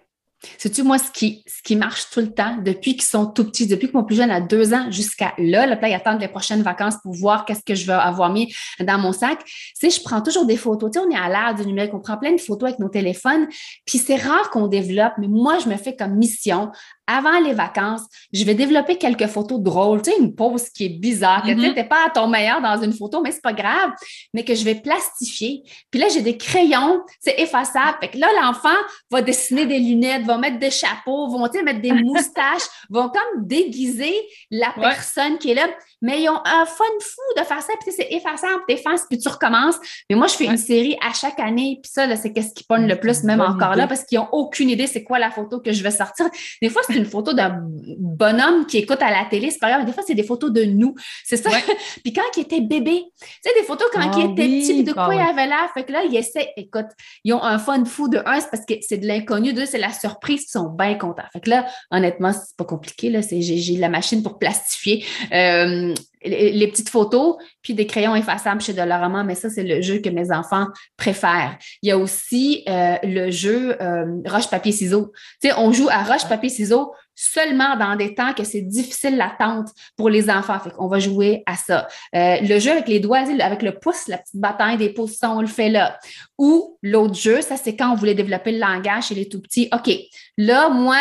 Sais-tu, 0.58 0.82
moi, 0.82 0.98
ce 0.98 1.10
qui, 1.10 1.42
ce 1.46 1.62
qui 1.62 1.76
marche 1.76 2.10
tout 2.10 2.20
le 2.20 2.30
temps, 2.30 2.58
depuis 2.62 2.94
qu'ils 2.94 3.04
sont 3.04 3.26
tout 3.26 3.44
petits, 3.44 3.66
depuis 3.66 3.90
que 3.90 3.96
mon 3.96 4.04
plus 4.04 4.16
jeune 4.16 4.30
a 4.30 4.40
deux 4.40 4.74
ans 4.74 4.90
jusqu'à 4.90 5.32
là, 5.38 5.66
le 5.66 5.74
là, 5.74 5.88
ils 5.88 5.94
attendent 5.94 6.20
les 6.20 6.28
prochaines 6.28 6.62
vacances 6.62 6.96
pour 7.02 7.14
voir 7.14 7.44
qu'est-ce 7.44 7.64
que 7.64 7.74
je 7.74 7.86
vais 7.86 7.92
avoir 7.92 8.30
mis 8.30 8.54
dans 8.80 8.98
mon 8.98 9.12
sac, 9.12 9.38
c'est 9.74 9.90
je 9.90 10.02
prends 10.02 10.20
toujours 10.20 10.46
des 10.46 10.56
photos. 10.56 10.90
Tu 10.90 10.98
on 10.98 11.10
est 11.10 11.16
à 11.16 11.28
l'ère 11.28 11.54
du 11.54 11.66
numérique, 11.66 11.94
on 11.94 12.00
prend 12.00 12.18
plein 12.18 12.32
de 12.32 12.40
photos 12.40 12.68
avec 12.68 12.78
nos 12.78 12.88
téléphones, 12.88 13.46
puis 13.86 13.98
c'est 13.98 14.16
rare 14.16 14.50
qu'on 14.50 14.66
développe, 14.66 15.14
mais 15.18 15.28
moi, 15.28 15.58
je 15.58 15.68
me 15.68 15.76
fais 15.76 15.96
comme 15.96 16.14
mission 16.16 16.70
avant 17.06 17.38
les 17.40 17.52
vacances, 17.52 18.02
je 18.32 18.44
vais 18.44 18.54
développer 18.54 18.96
quelques 18.96 19.26
photos 19.26 19.60
drôles, 19.60 20.02
tu 20.02 20.10
sais, 20.10 20.16
une 20.18 20.34
pose 20.34 20.70
qui 20.70 20.86
est 20.86 20.98
bizarre, 20.98 21.42
que 21.42 21.48
tu 21.48 21.56
n'es 21.56 21.70
mm-hmm. 21.70 21.88
pas 21.88 22.06
à 22.06 22.10
ton 22.10 22.28
meilleur 22.28 22.60
dans 22.60 22.80
une 22.82 22.92
photo, 22.92 23.20
mais 23.22 23.32
c'est 23.32 23.42
pas 23.42 23.52
grave, 23.52 23.90
mais 24.32 24.44
que 24.44 24.54
je 24.54 24.64
vais 24.64 24.74
plastifier. 24.74 25.62
Puis 25.90 26.00
là, 26.00 26.08
j'ai 26.08 26.22
des 26.22 26.36
crayons, 26.36 27.02
c'est 27.20 27.38
effaçable. 27.40 27.98
Fait 28.00 28.08
que 28.08 28.18
là, 28.18 28.28
l'enfant 28.40 28.76
va 29.10 29.22
dessiner 29.22 29.66
des 29.66 29.78
lunettes, 29.78 30.24
va 30.24 30.38
mettre 30.38 30.58
des 30.58 30.70
chapeaux, 30.70 31.28
vont 31.28 31.40
mettre 31.40 31.80
des 31.80 31.92
moustaches, 32.04 32.62
vont 32.90 33.08
comme 33.08 33.46
déguiser 33.46 34.14
la 34.50 34.72
personne 34.74 35.38
qui 35.38 35.50
est 35.50 35.54
là. 35.54 35.68
Mais 36.00 36.22
ils 36.22 36.28
ont 36.28 36.40
un 36.44 36.66
fun 36.66 36.84
fou 37.00 37.40
de 37.40 37.44
faire 37.44 37.62
ça, 37.62 37.72
puis 37.80 37.92
c'est 37.96 38.08
effaçable, 38.10 38.62
tu 38.68 38.74
effaces, 38.74 39.06
puis 39.08 39.18
tu 39.18 39.28
recommences. 39.28 39.76
Mais 40.10 40.16
moi, 40.16 40.26
je 40.26 40.34
fais 40.34 40.44
une 40.44 40.58
série 40.58 40.96
à 41.02 41.12
chaque 41.12 41.40
année, 41.40 41.80
puis 41.82 41.90
ça, 41.92 42.14
c'est 42.16 42.32
qu'est-ce 42.32 42.52
qui 42.52 42.64
pogne 42.64 42.86
le 42.86 42.98
plus, 42.98 43.22
même 43.24 43.40
encore 43.40 43.74
là, 43.74 43.86
parce 43.86 44.04
qu'ils 44.04 44.18
n'ont 44.18 44.28
aucune 44.32 44.70
idée 44.70 44.86
c'est 44.86 45.04
quoi 45.04 45.18
la 45.18 45.30
photo 45.30 45.60
que 45.60 45.72
je 45.72 45.82
vais 45.82 45.90
sortir. 45.90 46.26
Des 46.60 46.68
fois, 46.68 46.82
une 46.94 47.04
photo 47.04 47.32
d'un 47.32 47.62
bonhomme 47.98 48.66
qui 48.66 48.78
écoute 48.78 49.02
à 49.02 49.10
la 49.10 49.24
télé, 49.28 49.50
c'est 49.50 49.58
pas 49.58 49.68
grave, 49.68 49.80
mais 49.80 49.86
des 49.86 49.92
fois, 49.92 50.02
c'est 50.06 50.14
des 50.14 50.22
photos 50.22 50.52
de 50.52 50.64
nous. 50.64 50.94
C'est 51.24 51.36
ça? 51.36 51.50
puis 52.04 52.12
quand 52.12 52.22
il 52.36 52.42
était 52.42 52.60
bébé, 52.60 53.04
tu 53.20 53.28
sais, 53.42 53.50
des 53.58 53.66
photos 53.66 53.88
quand 53.92 54.00
ah 54.02 54.12
il 54.16 54.32
était 54.32 54.46
petit, 54.46 54.74
puis 54.74 54.84
de 54.84 54.92
quoi 54.92 55.14
il 55.14 55.20
avait 55.20 55.46
l'air. 55.46 55.70
Fait 55.74 55.84
que 55.84 55.92
là, 55.92 56.04
il 56.04 56.16
essaie, 56.16 56.52
écoute, 56.56 56.86
ils 57.24 57.32
ont 57.32 57.42
un 57.42 57.58
fun 57.58 57.84
fou 57.84 58.08
de 58.08 58.18
un, 58.24 58.40
c'est 58.40 58.50
parce 58.50 58.64
que 58.64 58.74
c'est 58.80 58.98
de 58.98 59.06
l'inconnu, 59.06 59.52
deux, 59.52 59.66
c'est 59.66 59.78
la 59.78 59.92
surprise, 59.92 60.44
ils 60.44 60.50
sont 60.50 60.70
bien 60.70 60.94
contents. 60.94 61.24
Fait 61.32 61.40
que 61.40 61.50
là, 61.50 61.66
honnêtement, 61.90 62.32
c'est 62.32 62.56
pas 62.56 62.64
compliqué, 62.64 63.10
là, 63.10 63.20
j'ai 63.22 63.76
la 63.76 63.88
machine 63.88 64.22
pour 64.22 64.38
plastifier. 64.38 65.04
Euh, 65.32 65.94
les, 66.24 66.68
petites 66.68 66.88
photos, 66.88 67.36
puis 67.62 67.74
des 67.74 67.86
crayons 67.86 68.14
effaçables 68.14 68.60
chez 68.60 68.72
Dolorama, 68.72 69.24
mais 69.24 69.34
ça, 69.34 69.50
c'est 69.50 69.62
le 69.62 69.80
jeu 69.82 69.98
que 69.98 70.08
mes 70.08 70.32
enfants 70.32 70.66
préfèrent. 70.96 71.58
Il 71.82 71.88
y 71.88 71.92
a 71.92 71.98
aussi 71.98 72.64
euh, 72.68 72.96
le 73.02 73.30
jeu 73.30 73.76
euh, 73.80 74.20
roche-papier-ciseaux. 74.26 75.12
Tu 75.40 75.48
sais, 75.48 75.54
on 75.56 75.72
joue 75.72 75.88
à 75.90 76.02
roche-papier-ciseaux 76.02 76.92
seulement 77.14 77.76
dans 77.76 77.96
des 77.96 78.14
temps 78.14 78.32
que 78.32 78.44
c'est 78.44 78.60
difficile 78.60 79.16
l'attente 79.16 79.68
pour 79.96 80.10
les 80.10 80.30
enfants. 80.30 80.58
Fait 80.58 80.70
qu'on 80.70 80.88
va 80.88 80.98
jouer 80.98 81.42
à 81.46 81.56
ça. 81.56 81.86
Euh, 82.14 82.36
le 82.40 82.58
jeu 82.58 82.72
avec 82.72 82.88
les 82.88 83.00
doigts, 83.00 83.18
avec 83.40 83.62
le 83.62 83.78
pouce, 83.78 84.08
la 84.08 84.18
petite 84.18 84.40
bataille 84.40 84.76
des 84.76 84.90
positions, 84.90 85.36
on 85.36 85.40
le 85.40 85.46
fait 85.46 85.68
là. 85.68 85.98
Ou 86.38 86.78
l'autre 86.82 87.14
jeu, 87.14 87.40
ça, 87.40 87.56
c'est 87.56 87.76
quand 87.76 87.92
on 87.92 87.96
voulait 87.96 88.14
développer 88.14 88.52
le 88.52 88.58
langage 88.58 89.08
chez 89.08 89.14
les 89.14 89.28
tout 89.28 89.40
petits. 89.40 89.68
OK, 89.72 89.90
là, 90.36 90.68
moi, 90.68 90.98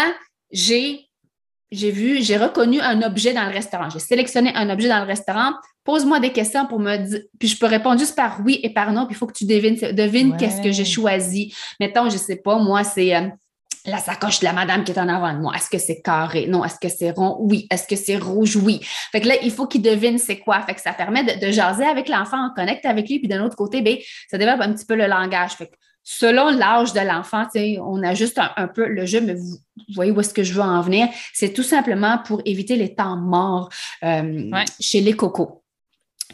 j'ai 0.51 1.09
j'ai 1.73 1.91
vu, 1.91 2.21
j'ai 2.21 2.37
reconnu 2.37 2.79
un 2.79 3.01
objet 3.01 3.33
dans 3.33 3.45
le 3.45 3.51
restaurant. 3.51 3.89
J'ai 3.89 3.99
sélectionné 3.99 4.51
un 4.55 4.69
objet 4.69 4.87
dans 4.87 4.99
le 4.99 5.05
restaurant. 5.05 5.51
Pose-moi 5.83 6.19
des 6.19 6.31
questions 6.31 6.65
pour 6.65 6.79
me 6.79 6.97
dire, 6.97 7.21
puis 7.39 7.47
je 7.47 7.57
peux 7.57 7.65
répondre 7.65 7.99
juste 7.99 8.15
par 8.15 8.39
oui 8.45 8.59
et 8.63 8.69
par 8.69 8.91
non, 8.93 9.05
puis 9.05 9.15
il 9.15 9.17
faut 9.17 9.27
que 9.27 9.33
tu 9.33 9.45
devines, 9.45 9.75
devines 9.75 10.37
qu'est-ce 10.37 10.61
que 10.61 10.71
j'ai 10.71 10.85
choisi. 10.85 11.53
Mettons, 11.79 12.09
je 12.09 12.17
sais 12.17 12.37
pas, 12.37 12.57
moi, 12.57 12.83
c'est 12.83 13.15
euh, 13.15 13.27
la 13.85 13.97
sacoche 13.97 14.39
de 14.39 14.45
la 14.45 14.53
madame 14.53 14.83
qui 14.83 14.91
est 14.91 14.99
en 14.99 15.09
avant 15.09 15.33
de 15.33 15.39
moi. 15.39 15.53
Est-ce 15.55 15.69
que 15.69 15.77
c'est 15.77 16.01
carré? 16.01 16.47
Non. 16.47 16.63
Est-ce 16.63 16.79
que 16.79 16.89
c'est 16.89 17.11
rond? 17.11 17.37
Oui. 17.41 17.67
Est-ce 17.69 17.87
que 17.87 17.95
c'est 17.95 18.17
rouge? 18.17 18.55
Oui. 18.55 18.79
Fait 19.11 19.19
que 19.19 19.27
là, 19.27 19.35
il 19.41 19.51
faut 19.51 19.67
qu'il 19.67 19.81
devine 19.81 20.17
c'est 20.17 20.39
quoi. 20.39 20.61
Fait 20.61 20.73
que 20.73 20.81
ça 20.81 20.93
permet 20.93 21.23
de, 21.23 21.51
jaser 21.51 21.85
avec 21.85 22.07
l'enfant, 22.07 22.45
en 22.45 22.53
connecte 22.53 22.85
avec 22.85 23.09
lui, 23.09 23.19
puis 23.19 23.27
d'un 23.27 23.43
autre 23.43 23.57
côté, 23.57 23.81
ben, 23.81 23.97
ça 24.29 24.37
développe 24.37 24.61
un 24.61 24.73
petit 24.73 24.85
peu 24.85 24.95
le 24.95 25.07
langage. 25.07 25.51
Fait 25.51 25.67
que 25.67 25.73
selon 26.03 26.49
l'âge 26.49 26.93
de 26.93 26.99
l'enfant, 26.99 27.47
on 27.81 28.03
ajuste 28.03 28.37
un, 28.37 28.51
un, 28.57 28.67
peu 28.67 28.87
le 28.87 29.05
jeu, 29.05 29.21
mais 29.21 29.35
vous, 29.35 29.57
voyez 29.95 30.11
où 30.11 30.19
est-ce 30.19 30.33
que 30.33 30.43
je 30.43 30.53
veux 30.53 30.61
en 30.61 30.81
venir. 30.81 31.07
C'est 31.33 31.53
tout 31.53 31.63
simplement 31.63 32.17
pour 32.19 32.41
éviter 32.45 32.75
les 32.75 32.93
temps 32.93 33.17
morts 33.17 33.69
euh, 34.03 34.51
chez 34.79 35.01
les 35.01 35.13
cocos. 35.13 35.62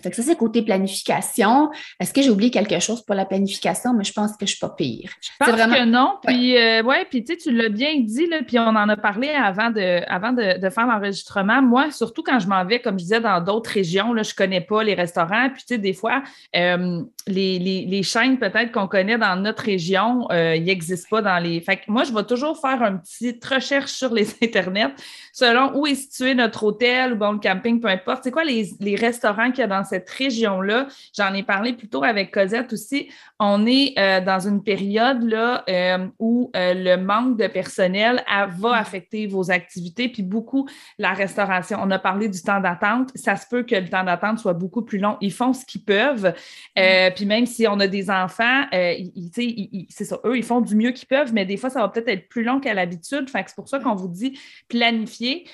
Fait 0.02 0.10
que 0.10 0.16
ça, 0.16 0.24
c'est 0.24 0.36
côté 0.36 0.62
planification. 0.62 1.70
Est-ce 2.00 2.14
que 2.14 2.22
j'ai 2.22 2.30
oublié 2.30 2.52
quelque 2.52 2.80
chose 2.80 3.04
pour 3.04 3.16
la 3.16 3.26
planification? 3.26 3.94
Mais 3.94 4.04
je 4.04 4.14
pense 4.14 4.32
que 4.32 4.38
je 4.42 4.46
ne 4.46 4.48
suis 4.48 4.60
pas 4.60 4.70
pire. 4.70 5.12
Je 5.22 5.30
pense 5.40 5.50
vraiment... 5.50 5.76
que 5.76 5.86
non. 5.86 6.14
Puis, 6.26 6.58
euh, 6.58 6.84
ouais, 6.84 7.06
puis 7.10 7.24
tu 7.24 7.34
sais, 7.34 7.38
tu 7.38 7.52
l'as 7.52 7.70
bien 7.70 8.00
dit, 8.00 8.28
là, 8.28 8.40
puis 8.46 8.60
on 8.60 8.68
en 8.68 8.90
a 8.90 8.98
parlé 8.98 9.30
avant 9.30 9.70
de, 9.70 10.02
avant 10.08 10.32
de, 10.32 10.60
de 10.60 10.70
faire 10.70 10.88
l'enregistrement. 10.88 11.62
Moi, 11.62 11.92
surtout 11.92 12.24
quand 12.24 12.40
je 12.40 12.48
m'en 12.48 12.66
vais, 12.66 12.80
comme 12.80 12.98
je 12.98 13.04
disais, 13.04 13.22
dans 13.22 13.42
d'autres 13.42 13.72
régions, 13.72 14.14
là, 14.14 14.24
je 14.24 14.32
ne 14.32 14.36
connais 14.36 14.62
pas 14.62 14.84
les 14.84 14.94
restaurants. 14.94 15.50
Puis, 15.50 15.64
tu 15.68 15.76
sais, 15.76 15.78
des 15.78 15.94
fois, 15.94 16.24
euh, 16.56 17.02
les, 17.28 17.60
les, 17.60 17.86
les, 17.86 18.04
chaînes 18.04 18.38
peut-être 18.38 18.72
qu'on 18.72 18.88
connaît 18.88 19.18
dans 19.18 19.36
notre 19.36 19.64
région, 19.64 20.28
euh, 20.32 20.56
ils 20.56 20.66
n'existent 20.66 21.10
pas 21.10 21.22
dans 21.22 21.38
les. 21.38 21.62
Fait 21.62 21.78
que 21.78 21.84
moi, 21.88 22.04
je 22.04 22.14
vais 22.14 22.24
toujours 22.24 22.60
faire 22.60 22.82
une 22.84 23.00
petite 23.00 23.44
recherche 23.46 23.92
sur 23.92 24.14
les 24.14 24.28
Internets 24.44 24.94
selon 25.34 25.78
où 25.78 25.88
est 25.88 25.96
situé 25.96 26.34
notre 26.36 26.64
hôtel 26.64 27.14
ou 27.14 27.16
bon, 27.16 27.32
le 27.34 27.40
camping, 27.40 27.80
peu 27.80 27.88
importe. 27.88 28.24
C'est 28.24 28.32
quoi 28.32 28.44
les, 28.44 28.70
les 28.80 28.96
restaurants 28.96 29.52
qu'il 29.52 29.60
y 29.60 29.64
a 29.64 29.68
dans 29.68 29.84
cette 29.90 30.10
région-là. 30.10 30.88
J'en 31.16 31.34
ai 31.34 31.44
parlé 31.44 31.74
plutôt 31.74 32.04
avec 32.04 32.32
Cosette 32.32 32.74
aussi. 32.74 33.10
On 33.40 33.66
est 33.66 33.94
euh, 33.98 34.22
dans 34.22 34.40
une 34.48 34.64
période 34.64 35.24
là, 35.24 35.64
euh, 35.70 36.08
où 36.20 36.52
euh, 36.56 36.74
le 36.74 36.98
manque 36.98 37.38
de 37.38 37.48
personnel 37.48 38.24
va 38.58 38.76
affecter 38.76 39.28
vos 39.28 39.50
activités, 39.52 40.10
puis 40.10 40.24
beaucoup 40.24 40.68
la 40.98 41.14
restauration. 41.14 41.80
On 41.82 41.90
a 41.92 42.00
parlé 42.00 42.28
du 42.28 42.42
temps 42.42 42.60
d'attente. 42.60 43.12
Ça 43.16 43.36
se 43.36 43.48
peut 43.48 43.64
que 43.64 43.76
le 43.76 43.88
temps 43.88 44.04
d'attente 44.04 44.40
soit 44.40 44.54
beaucoup 44.54 44.82
plus 44.82 45.00
long. 45.00 45.18
Ils 45.22 45.32
font 45.32 45.54
ce 45.54 45.66
qu'ils 45.66 45.84
peuvent. 45.84 46.34
Mm. 46.76 47.14
Puis 47.16 47.26
même 47.26 47.46
si 47.46 47.68
on 47.68 47.80
a 47.80 47.88
des 47.88 48.10
enfants, 48.10 48.64
c'est 48.72 50.06
ça, 50.06 50.20
eux, 50.26 50.38
ils 50.38 50.44
font 50.44 50.62
du 50.62 50.76
mieux 50.76 50.92
qu'ils 50.92 51.08
peuvent, 51.08 51.34
mais 51.34 51.46
des 51.46 51.58
fois, 51.58 51.70
ça 51.70 51.82
va 51.82 51.90
peut-être 51.90 52.10
être 52.10 52.30
plus 52.30 52.44
long 52.44 52.60
qu'à 52.60 52.74
l'habitude. 52.74 53.30
c'est 53.34 53.56
pour 53.56 53.70
ça 53.70 53.80
qu'on 53.80 53.96
vous 53.96 54.08
dit 54.08 54.38
planifier. 54.68 55.48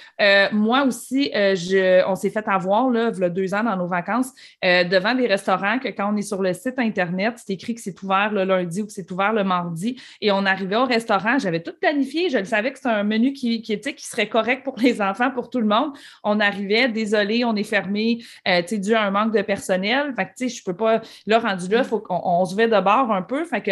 moi 0.52 0.84
aussi, 0.84 1.32
je, 1.34 2.06
on 2.08 2.16
s'est 2.16 2.30
fait 2.30 2.48
avoir, 2.48 2.90
là, 2.90 3.12
il 3.14 3.20
y 3.20 3.24
a 3.24 3.30
deux 3.30 3.54
ans 3.54 3.64
dans 3.64 3.78
nos 3.78 3.88
vacances, 3.88 4.25
euh, 4.64 4.84
devant 4.84 5.16
des 5.16 5.28
restaurants 5.28 5.80
que 5.80 5.88
quand 5.90 6.14
on 6.14 6.18
est 6.18 6.22
sur 6.22 6.42
le 6.42 6.54
site 6.54 6.78
Internet, 6.78 7.36
c'est 7.38 7.54
écrit 7.54 7.76
que 7.76 7.82
c'est 7.82 8.02
ouvert 8.04 8.32
le 8.32 8.44
lundi 8.44 8.82
ou 8.82 8.86
que 8.86 8.92
c'est 8.92 9.10
ouvert 9.12 9.34
le 9.34 9.44
mardi. 9.44 10.00
Et 10.22 10.32
on 10.32 10.46
arrivait 10.46 10.76
au 10.76 10.86
restaurant, 10.86 11.40
j'avais 11.40 11.62
tout 11.62 11.74
planifié, 11.80 12.30
je 12.30 12.38
le 12.38 12.46
savais 12.46 12.72
que 12.72 12.78
c'était 12.78 12.90
un 12.90 13.04
menu 13.04 13.34
qui, 13.34 13.62
qui, 13.62 13.80
qui 13.80 14.06
serait 14.06 14.30
correct 14.30 14.64
pour 14.64 14.78
les 14.80 15.02
enfants, 15.02 15.32
pour 15.32 15.50
tout 15.50 15.60
le 15.60 15.68
monde. 15.68 15.94
On 16.24 16.40
arrivait, 16.40 16.88
désolé, 16.90 17.46
on 17.46 17.56
est 17.56 17.64
fermé, 17.64 18.24
euh, 18.48 18.62
dû 18.62 18.94
à 18.94 19.04
un 19.04 19.12
manque 19.12 19.34
de 19.34 19.42
personnel. 19.42 20.14
Fait 20.16 20.26
que, 20.26 20.32
tu 20.38 20.50
sais, 20.50 20.56
je 20.56 20.64
peux 20.64 20.76
pas, 20.76 21.02
là, 21.26 21.40
rendu 21.40 21.68
là, 21.70 21.80
il 21.80 21.86
faut 21.86 22.00
qu'on 22.00 22.46
se 22.46 22.56
met 22.56 22.68
de 22.68 22.80
bord 22.80 23.12
un 23.12 23.22
peu. 23.22 23.46
Fait 23.46 23.62
que 23.62 23.72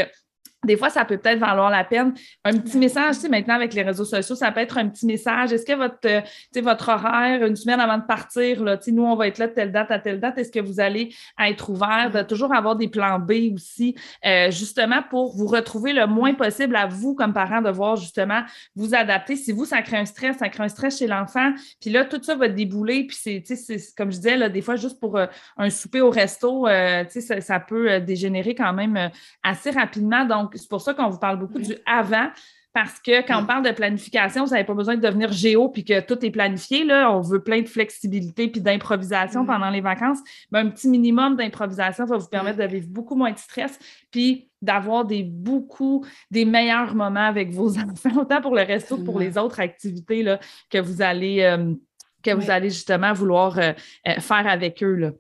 des 0.64 0.78
fois, 0.78 0.90
ça 0.90 1.06
peut 1.06 1.18
peut-être 1.18 1.40
valoir 1.40 1.70
la 1.70 1.84
peine. 1.84 2.14
Un 2.44 2.58
petit 2.58 2.78
message, 2.78 3.16
tu 3.16 3.22
sais, 3.22 3.30
maintenant 3.30 3.56
avec 3.56 3.74
les 3.74 3.82
réseaux 3.82 4.06
sociaux, 4.06 4.36
ça 4.36 4.52
peut 4.52 4.62
être 4.62 4.78
un 4.78 4.88
petit 4.88 5.06
message. 5.06 5.52
Est-ce 5.52 5.66
que 5.66 5.74
votre, 5.74 5.98
euh, 6.06 6.22
votre 6.62 6.90
horaire, 6.90 7.46
une 7.46 7.56
semaine 7.56 7.80
avant 7.80 7.98
de 7.98 8.06
partir, 8.06 8.64
là, 8.64 8.78
tu 8.78 8.86
sais, 8.86 8.92
nous, 8.92 9.04
on 9.04 9.16
va 9.16 9.28
être 9.28 9.38
là 9.38 9.48
de 9.48 9.54
telle 9.54 9.72
date 9.72 9.92
à 9.92 10.00
telle 10.00 10.20
date, 10.20 10.38
est-ce 10.38 10.52
que 10.52 10.60
vous 10.60 10.80
allez 10.80 11.14
être 11.40 11.70
ouvert? 11.70 12.12
De 12.14 12.22
toujours 12.22 12.54
avoir 12.54 12.76
des 12.76 12.88
plans 12.88 13.20
B 13.20 13.54
aussi, 13.54 13.96
euh, 14.26 14.52
justement 14.52 15.02
pour 15.10 15.36
vous 15.36 15.48
retrouver 15.48 15.94
le 15.94 16.08
moins 16.08 16.34
possible 16.34 16.76
à 16.76 16.88
vous, 16.88 17.14
comme 17.16 17.34
parent, 17.34 17.62
de 17.62 17.70
voir 17.70 17.98
justement 17.98 18.44
vous 18.76 18.96
adapter? 18.96 19.36
Si 19.36 19.52
vous, 19.52 19.66
ça 19.66 19.82
crée 19.82 19.98
un 19.98 20.06
stress, 20.06 20.38
ça 20.38 20.50
crée 20.50 20.64
un 20.64 20.70
stress 20.70 21.00
chez 21.00 21.08
l'enfant, 21.08 21.52
puis 21.82 21.90
là, 21.90 22.06
tout 22.06 22.22
ça 22.24 22.36
va 22.36 22.48
débouler, 22.48 23.06
puis 23.06 23.18
c'est, 23.20 23.44
tu 23.46 23.56
sais, 23.56 23.78
comme 23.98 24.12
je 24.12 24.18
disais, 24.18 24.38
là, 24.38 24.50
des 24.50 24.62
fois, 24.62 24.76
juste 24.76 25.00
pour 25.00 25.18
euh, 25.18 25.26
un 25.58 25.70
souper 25.70 26.02
au 26.02 26.10
resto, 26.10 26.68
tu 26.68 26.72
sais, 27.10 27.22
ça, 27.22 27.42
ça, 27.42 27.60
peut 27.60 28.00
dégénérer 28.00 28.56
quand 28.56 28.74
même 28.74 29.10
assez 29.44 29.72
rapidement. 29.72 30.26
Donc, 30.26 30.53
c'est 30.54 30.70
pour 30.70 30.82
ça 30.82 30.94
qu'on 30.94 31.10
vous 31.10 31.20
parle 31.20 31.40
beaucoup 31.40 31.60
du 31.60 31.76
avant. 31.86 32.30
Parce 32.74 33.00
que 33.00 33.26
quand 33.28 33.44
on 33.44 33.46
parle 33.46 33.64
de 33.64 33.72
planification, 33.72 34.46
vous 34.46 34.50
n'avez 34.50 34.64
pas 34.64 34.74
besoin 34.74 34.96
de 34.96 35.02
devenir 35.02 35.32
géo 35.32 35.70
puis 35.70 35.86
que 35.86 36.00
tout 36.00 36.26
est 36.26 36.32
planifié. 36.32 36.84
Là. 36.84 37.12
On 37.12 37.22
veut 37.22 37.44
plein 37.44 37.62
de 37.62 37.70
flexibilité 37.70 38.48
puis 38.48 38.62
d'improvisation 38.62 39.46
pendant 39.46 39.70
les 39.70 39.82
vacances. 39.82 40.18
Mais 40.52 40.58
un 40.58 40.70
petit 40.70 40.90
minimum 40.90 41.36
d'improvisation 41.36 42.06
va 42.06 42.18
vous 42.18 42.28
permettre 42.30 42.58
de 42.58 42.64
vivre 42.64 42.88
beaucoup 42.90 43.16
moins 43.16 43.32
de 43.32 43.38
stress 43.38 43.78
puis 44.10 44.50
d'avoir 44.60 45.06
des 45.06 45.22
beaucoup 45.22 46.04
des 46.32 46.46
meilleurs 46.46 46.96
moments 46.96 47.28
avec 47.28 47.52
vos 47.52 47.78
enfants, 47.78 48.22
autant 48.22 48.42
pour 48.42 48.56
le 48.56 48.64
resto 48.64 48.98
que 48.98 49.04
pour 49.04 49.20
les 49.20 49.38
autres 49.38 49.60
activités 49.60 50.24
là, 50.24 50.40
que 50.72 50.80
vous 50.80 51.04
allez 51.04 51.44
euh, 51.44 51.76
que 52.24 52.32
vous 52.32 52.50
allez 52.50 52.70
justement 52.70 53.14
vouloir 53.14 53.60
euh, 53.60 53.74
euh, 54.08 54.20
faire 54.20 54.48
avec 54.48 54.82
eux. 54.82 54.96
Là. 54.96 55.12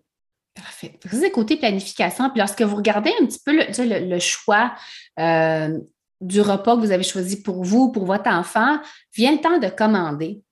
Parfait. 0.55 1.00
Vous 1.05 1.29
côté 1.31 1.57
planification, 1.57 2.29
puis 2.29 2.39
lorsque 2.39 2.62
vous 2.62 2.75
regardez 2.75 3.12
un 3.19 3.25
petit 3.25 3.39
peu 3.43 3.53
le, 3.53 4.19
choix 4.19 4.74
euh, 5.19 5.79
du 6.22 6.41
repas 6.41 6.75
que 6.75 6.81
vous 6.81 6.91
avez 6.91 7.03
choisi 7.03 7.41
pour 7.41 7.63
vous, 7.63 7.91
pour 7.91 8.05
votre 8.05 8.29
enfant, 8.29 8.79
vient 9.15 9.31
le 9.31 9.41
temps 9.41 9.57
de 9.57 9.67
commander 9.67 10.43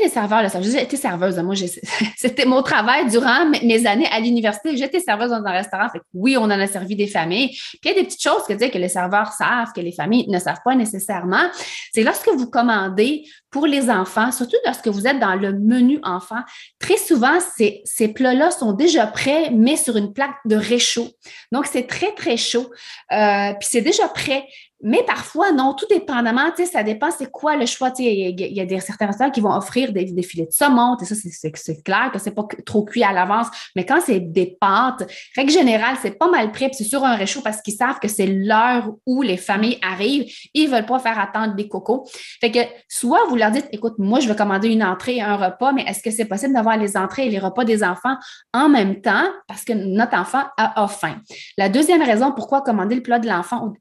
les 0.00 0.08
serveurs, 0.08 0.42
là, 0.42 0.48
j'ai 0.60 0.82
été 0.82 0.96
serveuse. 0.96 1.38
Moi, 1.38 1.54
c'était 2.16 2.44
mon 2.44 2.62
travail 2.62 3.08
durant 3.10 3.46
mes 3.46 3.86
années 3.86 4.08
à 4.10 4.20
l'université. 4.20 4.76
J'étais 4.76 5.00
serveuse 5.00 5.30
dans 5.30 5.44
un 5.44 5.50
restaurant. 5.50 5.88
oui, 6.14 6.36
on 6.36 6.44
en 6.44 6.50
a 6.50 6.66
servi 6.66 6.96
des 6.96 7.06
familles. 7.06 7.48
Puis 7.48 7.80
il 7.84 7.88
y 7.88 7.90
a 7.92 7.94
des 7.94 8.04
petites 8.04 8.22
choses 8.22 8.42
que, 8.48 8.78
les 8.78 8.88
serveurs 8.88 9.32
savent, 9.32 9.72
que 9.74 9.80
les 9.80 9.92
familles 9.92 10.28
ne 10.28 10.38
savent 10.38 10.60
pas 10.64 10.74
nécessairement. 10.74 11.44
C'est 11.92 12.02
lorsque 12.02 12.28
vous 12.28 12.48
commandez 12.48 13.24
pour 13.50 13.66
les 13.66 13.90
enfants, 13.90 14.32
surtout 14.32 14.56
lorsque 14.64 14.88
vous 14.88 15.06
êtes 15.06 15.20
dans 15.20 15.34
le 15.34 15.52
menu 15.52 16.00
enfant, 16.02 16.40
très 16.78 16.96
souvent, 16.96 17.38
ces, 17.56 17.82
ces 17.84 18.08
plats-là 18.08 18.50
sont 18.50 18.72
déjà 18.72 19.06
prêts, 19.06 19.50
mais 19.50 19.76
sur 19.76 19.96
une 19.96 20.12
plaque 20.12 20.36
de 20.46 20.56
réchaud. 20.56 21.08
Donc, 21.52 21.66
c'est 21.66 21.86
très, 21.86 22.12
très 22.14 22.36
chaud. 22.36 22.70
Euh, 23.12 23.52
puis 23.60 23.68
c'est 23.70 23.82
déjà 23.82 24.08
prêt. 24.08 24.46
Mais 24.82 25.02
parfois, 25.04 25.52
non, 25.52 25.74
tout 25.74 25.86
dépendamment, 25.88 26.50
tu 26.54 26.64
sais, 26.64 26.72
ça 26.72 26.82
dépend 26.82 27.10
c'est 27.10 27.30
quoi 27.30 27.56
le 27.56 27.66
choix. 27.66 27.90
Tu 27.90 28.02
sais, 28.02 28.14
il 28.14 28.40
y, 28.40 28.60
a 28.60 28.66
des 28.66 28.80
certains 28.80 29.06
restaurants 29.06 29.30
qui 29.30 29.40
vont 29.40 29.54
offrir 29.54 29.92
des, 29.92 30.22
filets 30.22 30.46
de 30.46 30.52
saumon, 30.52 30.96
et 31.00 31.04
ça, 31.04 31.14
c'est 31.14 31.82
clair 31.82 32.10
que 32.12 32.18
c'est 32.18 32.34
pas 32.34 32.46
trop 32.66 32.84
cuit 32.84 33.04
à 33.04 33.12
l'avance. 33.12 33.46
Mais 33.76 33.86
quand 33.86 34.00
c'est 34.04 34.20
des 34.20 34.56
pâtes, 34.60 35.08
règle 35.36 35.52
générale, 35.52 35.96
c'est 36.02 36.18
pas 36.18 36.28
mal 36.28 36.50
prêt, 36.52 36.70
c'est 36.72 36.84
sur 36.84 37.04
un 37.04 37.14
réchaud 37.14 37.40
parce 37.42 37.62
qu'ils 37.62 37.74
savent 37.74 37.98
que 38.00 38.08
c'est 38.08 38.26
l'heure 38.26 38.90
où 39.06 39.22
les 39.22 39.36
familles 39.36 39.78
arrivent. 39.82 40.30
Ils 40.54 40.68
veulent 40.68 40.86
pas 40.86 40.98
faire 40.98 41.18
attendre 41.18 41.54
des 41.54 41.68
cocos. 41.68 42.04
Fait 42.40 42.50
que 42.50 42.60
soit 42.88 43.24
vous 43.28 43.36
leur 43.36 43.50
dites, 43.50 43.68
écoute, 43.72 43.94
moi, 43.98 44.20
je 44.20 44.28
veux 44.28 44.34
commander 44.34 44.68
une 44.68 44.82
entrée 44.82 45.16
et 45.16 45.22
un 45.22 45.36
repas, 45.36 45.72
mais 45.72 45.84
est-ce 45.84 46.02
que 46.02 46.10
c'est 46.10 46.26
possible 46.26 46.54
d'avoir 46.54 46.76
les 46.76 46.96
entrées 46.96 47.26
et 47.26 47.30
les 47.30 47.38
repas 47.38 47.64
des 47.64 47.84
enfants 47.84 48.16
en 48.52 48.68
même 48.68 49.00
temps 49.00 49.28
parce 49.46 49.64
que 49.64 49.72
notre 49.72 50.16
enfant 50.16 50.42
a, 50.56 50.82
a 50.82 50.88
faim? 50.88 51.20
La 51.56 51.68
deuxième 51.68 52.02
raison 52.02 52.32
pourquoi 52.32 52.62
commander 52.62 52.96
le 52.96 53.02
plat 53.02 53.18
de 53.18 53.28
l'enfant 53.28 53.72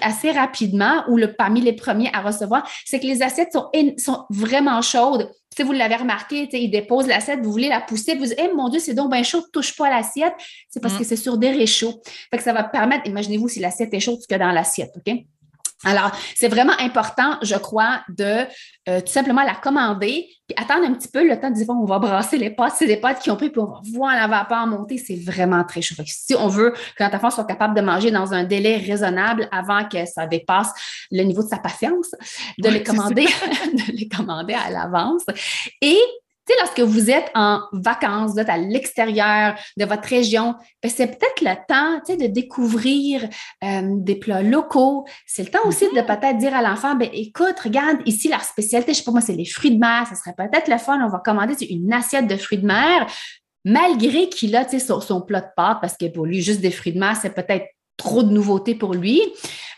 assez 0.00 0.30
rapidement, 0.30 0.45
rapidement 0.46 1.04
ou 1.08 1.16
le, 1.16 1.34
parmi 1.34 1.60
les 1.60 1.72
premiers 1.72 2.10
à 2.12 2.20
recevoir, 2.20 2.68
c'est 2.84 3.00
que 3.00 3.06
les 3.06 3.22
assiettes 3.22 3.52
sont, 3.52 3.68
sont 3.98 4.24
vraiment 4.30 4.80
chaudes. 4.82 5.30
Si 5.56 5.62
vous 5.62 5.72
l'avez 5.72 5.96
remarqué, 5.96 6.48
ils 6.52 6.70
déposent 6.70 7.06
l'assiette, 7.06 7.40
vous 7.42 7.50
voulez 7.50 7.68
la 7.68 7.80
pousser, 7.80 8.14
vous 8.14 8.26
dites, 8.26 8.38
mon 8.54 8.68
Dieu, 8.68 8.78
c'est 8.78 8.94
donc 8.94 9.10
bien 9.10 9.22
chaud, 9.22 9.42
touche 9.52 9.74
pas 9.76 9.88
l'assiette. 9.88 10.34
C'est 10.68 10.80
parce 10.80 10.94
mm. 10.94 10.98
que 10.98 11.04
c'est 11.04 11.16
sur 11.16 11.38
des 11.38 11.50
réchauds. 11.50 12.00
Fait 12.30 12.36
que 12.36 12.42
ça 12.42 12.52
va 12.52 12.64
permettre, 12.64 13.06
imaginez-vous 13.06 13.48
si 13.48 13.60
l'assiette 13.60 13.92
est 13.94 14.00
chaude 14.00 14.18
que 14.28 14.34
dans 14.34 14.52
l'assiette, 14.52 14.92
OK? 14.96 15.14
Alors, 15.86 16.10
c'est 16.34 16.48
vraiment 16.48 16.72
important, 16.80 17.38
je 17.42 17.54
crois, 17.54 18.00
de 18.08 18.44
euh, 18.88 19.00
tout 19.00 19.12
simplement 19.12 19.42
la 19.42 19.54
commander, 19.54 20.28
puis 20.48 20.56
attendre 20.56 20.84
un 20.84 20.92
petit 20.94 21.06
peu 21.06 21.26
le 21.26 21.38
temps 21.40 21.48
de 21.48 21.54
dire, 21.54 21.66
on 21.70 21.84
va 21.84 22.00
brasser 22.00 22.38
les 22.38 22.50
pâtes, 22.50 22.74
c'est 22.76 22.88
des 22.88 22.96
pâtes 22.96 23.20
qui 23.20 23.30
ont 23.30 23.36
pris, 23.36 23.50
puis 23.50 23.60
on 23.60 23.66
va 23.66 23.80
voir 23.94 24.14
la 24.16 24.26
vapeur 24.26 24.66
monter, 24.66 24.98
c'est 24.98 25.14
vraiment 25.14 25.62
très 25.62 25.82
chaud. 25.82 25.94
si 26.04 26.34
on 26.34 26.48
veut 26.48 26.72
que 26.96 27.04
notre 27.04 27.16
enfant 27.16 27.30
soit 27.30 27.44
capable 27.44 27.74
de 27.74 27.80
manger 27.80 28.10
dans 28.10 28.34
un 28.34 28.42
délai 28.42 28.78
raisonnable 28.78 29.48
avant 29.52 29.84
que 29.88 30.04
ça 30.06 30.26
dépasse 30.26 30.72
le 31.12 31.22
niveau 31.22 31.44
de 31.44 31.48
sa 31.48 31.58
patience, 31.58 32.10
de 32.58 32.68
les 32.68 32.82
commander, 32.82 33.26
de 33.72 33.92
les 33.92 34.08
commander 34.08 34.54
à 34.54 34.70
l'avance. 34.70 35.22
Et 35.80 35.98
tu 36.46 36.52
sais, 36.52 36.60
lorsque 36.60 36.80
vous 36.80 37.10
êtes 37.10 37.30
en 37.34 37.60
vacances, 37.72 38.32
vous 38.32 38.38
êtes 38.38 38.48
à 38.48 38.56
l'extérieur 38.56 39.56
de 39.76 39.84
votre 39.84 40.08
région, 40.08 40.54
ben, 40.82 40.90
c'est 40.94 41.06
peut-être 41.06 41.40
le 41.40 41.54
temps 41.66 42.00
tu 42.06 42.12
sais, 42.12 42.16
de 42.16 42.32
découvrir 42.32 43.28
euh, 43.64 43.82
des 43.96 44.14
plats 44.14 44.42
locaux. 44.42 45.06
C'est 45.26 45.42
le 45.42 45.50
temps 45.50 45.66
aussi 45.66 45.86
de 45.86 45.90
mm-hmm. 46.00 46.06
peut-être 46.06 46.38
dire 46.38 46.54
à 46.54 46.62
l'enfant, 46.62 46.94
ben, 46.94 47.08
écoute, 47.12 47.58
regarde, 47.58 47.98
ici, 48.06 48.28
leur 48.28 48.42
spécialité, 48.42 48.92
je 48.92 48.98
sais 48.98 49.04
pas 49.04 49.10
moi, 49.10 49.20
c'est 49.20 49.34
les 49.34 49.44
fruits 49.44 49.72
de 49.72 49.78
mer. 49.78 50.06
Ça 50.08 50.14
serait 50.14 50.34
peut-être 50.36 50.68
le 50.68 50.78
fun. 50.78 51.00
On 51.04 51.08
va 51.08 51.18
commander 51.18 51.54
une 51.68 51.92
assiette 51.92 52.28
de 52.28 52.36
fruits 52.36 52.58
de 52.58 52.66
mer, 52.66 53.06
malgré 53.64 54.28
qu'il 54.28 54.54
a 54.54 54.64
tu 54.64 54.78
sais, 54.78 54.86
son, 54.86 55.00
son 55.00 55.22
plat 55.22 55.40
de 55.40 55.48
pâtes, 55.56 55.78
parce 55.80 55.96
que 55.96 56.06
pour 56.06 56.26
lui, 56.26 56.42
juste 56.42 56.60
des 56.60 56.70
fruits 56.70 56.92
de 56.92 57.00
mer, 57.00 57.16
c'est 57.20 57.34
peut-être 57.34 57.66
trop 57.96 58.22
de 58.22 58.30
nouveautés 58.30 58.74
pour 58.74 58.94
lui, 58.94 59.20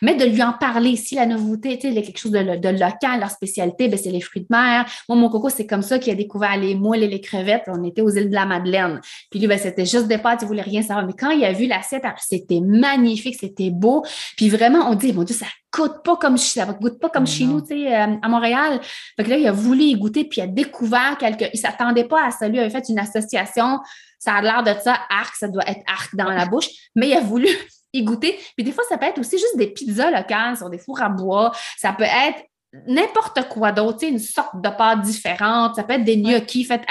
mais 0.03 0.15
de 0.15 0.25
lui 0.25 0.43
en 0.43 0.53
parler. 0.53 0.97
Si 0.97 1.15
la 1.15 1.27
nouveauté, 1.27 1.77
tu 1.77 1.83
sais, 1.83 1.89
il 1.89 1.95
y 1.95 1.99
a 1.99 2.03
quelque 2.03 2.19
chose 2.19 2.33
de, 2.33 2.69
local, 2.69 3.21
leur 3.21 3.31
spécialité, 3.31 3.89
ben, 3.89 3.99
c'est 3.99 4.11
les 4.11 4.21
fruits 4.21 4.43
de 4.43 4.47
mer. 4.51 4.87
Moi, 5.09 5.19
mon 5.19 5.29
coco, 5.29 5.49
c'est 5.49 5.67
comme 5.67 5.83
ça 5.83 5.99
qu'il 5.99 6.13
a 6.13 6.17
découvert 6.17 6.57
les 6.57 6.75
moules 6.75 7.03
et 7.03 7.09
les 7.09 7.21
crevettes. 7.21 7.65
On 7.69 7.83
était 7.85 8.03
aux 8.03 8.11
îles 8.11 8.31
de 8.31 8.35
la 8.35 8.47
Madeleine. 8.47 9.01
Puis 9.31 9.41
lui, 9.41 9.47
ben, 9.47 9.59
c'était 9.59 9.87
juste 9.87 10.07
des 10.07 10.19
pâtes, 10.19 10.41
il 10.43 10.49
voulait 10.49 10.63
rien 10.63 10.83
savoir. 10.83 11.07
Mais 11.07 11.15
quand 11.19 11.31
il 11.31 11.45
a 11.45 11.53
vu 11.53 11.67
l'assiette, 11.67 12.05
c'était 12.19 12.61
magnifique, 12.61 13.37
c'était 13.39 13.71
beau. 13.71 14.05
Puis 14.37 14.49
vraiment, 14.49 14.91
on 14.91 14.95
dit, 14.95 15.13
mon 15.13 15.25
Dieu, 15.25 15.35
ça 15.35 15.47
goûte 15.75 16.03
pas 16.03 16.17
comme 16.17 16.39
ça 16.39 16.65
goûte 16.65 16.99
pas 16.99 17.11
comme 17.11 17.27
chez 17.27 17.45
nous, 17.45 17.61
tu 17.61 17.69
sais, 17.69 17.95
euh, 17.95 18.17
à 18.23 18.29
Montréal. 18.29 18.81
Fait 19.17 19.25
que 19.25 19.31
là, 19.31 19.37
il 19.37 19.47
a 19.47 19.53
voulu 19.53 19.83
y 19.83 19.95
goûter, 19.97 20.25
puis 20.25 20.41
il 20.41 20.45
a 20.45 20.47
découvert 20.47 21.17
quelque. 21.19 21.47
Il 21.53 21.59
s'attendait 21.59 22.05
pas 22.05 22.27
à 22.27 22.31
ça. 22.31 22.49
Lui 22.49 22.59
avait 22.59 22.71
fait 22.71 22.89
une 22.89 22.99
association. 22.99 23.81
Ça 24.19 24.35
a 24.35 24.43
l'air 24.43 24.63
de 24.65 24.73
ça, 24.81 24.99
arc, 25.11 25.37
ça 25.37 25.47
doit 25.47 25.69
être 25.69 25.83
arc 25.87 26.15
dans 26.17 26.31
la 26.31 26.47
bouche. 26.47 26.69
Mais 26.97 27.09
il 27.09 27.15
a 27.15 27.21
voulu 27.21 27.49
y 27.93 28.03
goûter. 28.05 28.39
Puis 28.57 28.65
des 28.65 28.73
fois, 28.73 28.85
ça 28.89 28.99
peut 28.99 29.07
être 29.07 29.19
aussi 29.19 29.39
juste 29.39 29.57
des 29.57 29.69
pizzas 29.69 30.11
locales 30.11 30.57
sur 30.57 30.71
des 30.71 30.79
fours 30.79 31.01
à 31.01 31.09
bois. 31.09 31.53
Ça 31.77 31.93
peut 31.93 32.05
être 32.05 32.43
n'importe 32.87 33.49
quoi 33.49 33.73
d'autre, 33.73 34.05
une 34.05 34.19
sorte 34.19 34.61
de 34.61 34.69
pâte 34.69 35.01
différente. 35.03 35.77
Ça 35.77 35.85
peut 35.85 35.95
être 35.95 36.05
des 36.05 36.19
gnocchis 36.19 36.65
faits 36.65 36.83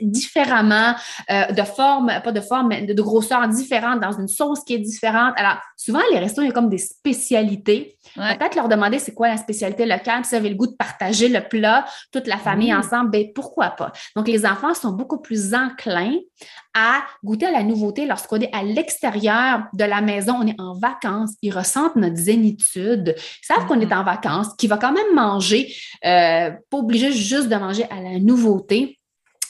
différemment, 0.00 0.94
euh, 1.30 1.46
de 1.52 1.62
forme, 1.62 2.12
pas 2.24 2.32
de 2.32 2.40
forme, 2.40 2.68
mais 2.68 2.82
de, 2.82 2.94
de, 2.94 3.02
grosseur 3.02 3.46
différente, 3.48 4.00
dans 4.00 4.12
une 4.12 4.28
sauce 4.28 4.64
qui 4.64 4.74
est 4.74 4.78
différente. 4.78 5.34
Alors, 5.36 5.56
souvent, 5.76 6.00
les 6.12 6.18
restos, 6.18 6.42
il 6.42 6.46
y 6.46 6.50
a 6.50 6.52
comme 6.52 6.70
des 6.70 6.78
spécialités. 6.78 7.96
Peut-être 8.14 8.56
leur 8.56 8.68
demander 8.68 8.98
c'est 8.98 9.14
quoi 9.14 9.28
la 9.28 9.36
spécialité 9.36 9.86
locale. 9.86 10.24
Si 10.24 10.30
vous 10.30 10.36
avez 10.36 10.48
le 10.48 10.56
goût 10.56 10.66
de 10.66 10.76
partager 10.76 11.28
le 11.28 11.46
plat, 11.46 11.84
toute 12.12 12.26
la 12.26 12.38
famille 12.38 12.74
ensemble, 12.74 13.10
ben 13.10 13.26
pourquoi 13.34 13.70
pas? 13.70 13.92
Donc, 14.16 14.26
les 14.26 14.46
enfants 14.46 14.74
sont 14.74 14.92
beaucoup 14.92 15.18
plus 15.18 15.54
enclins 15.54 16.16
à 16.74 17.02
goûter 17.24 17.46
à 17.46 17.50
la 17.50 17.62
nouveauté 17.62 18.06
lorsqu'on 18.06 18.36
est 18.36 18.54
à 18.54 18.62
l'extérieur 18.62 19.64
de 19.72 19.84
la 19.84 20.00
maison, 20.00 20.36
on 20.40 20.46
est 20.46 20.60
en 20.60 20.74
vacances, 20.74 21.32
ils 21.42 21.52
ressentent 21.52 21.96
notre 21.96 22.16
zénitude, 22.16 23.14
ils 23.16 23.46
savent 23.46 23.66
qu'on 23.66 23.80
est 23.80 23.86
mm-hmm. 23.86 24.00
en 24.00 24.04
vacances, 24.04 24.54
qu'il 24.56 24.68
va 24.68 24.76
quand 24.76 24.92
même 24.92 25.09
manger, 25.14 25.74
euh, 26.04 26.50
pas 26.70 26.76
obligé 26.76 27.12
juste 27.12 27.48
de 27.48 27.56
manger 27.56 27.84
à 27.90 28.00
la 28.00 28.18
nouveauté 28.18 28.99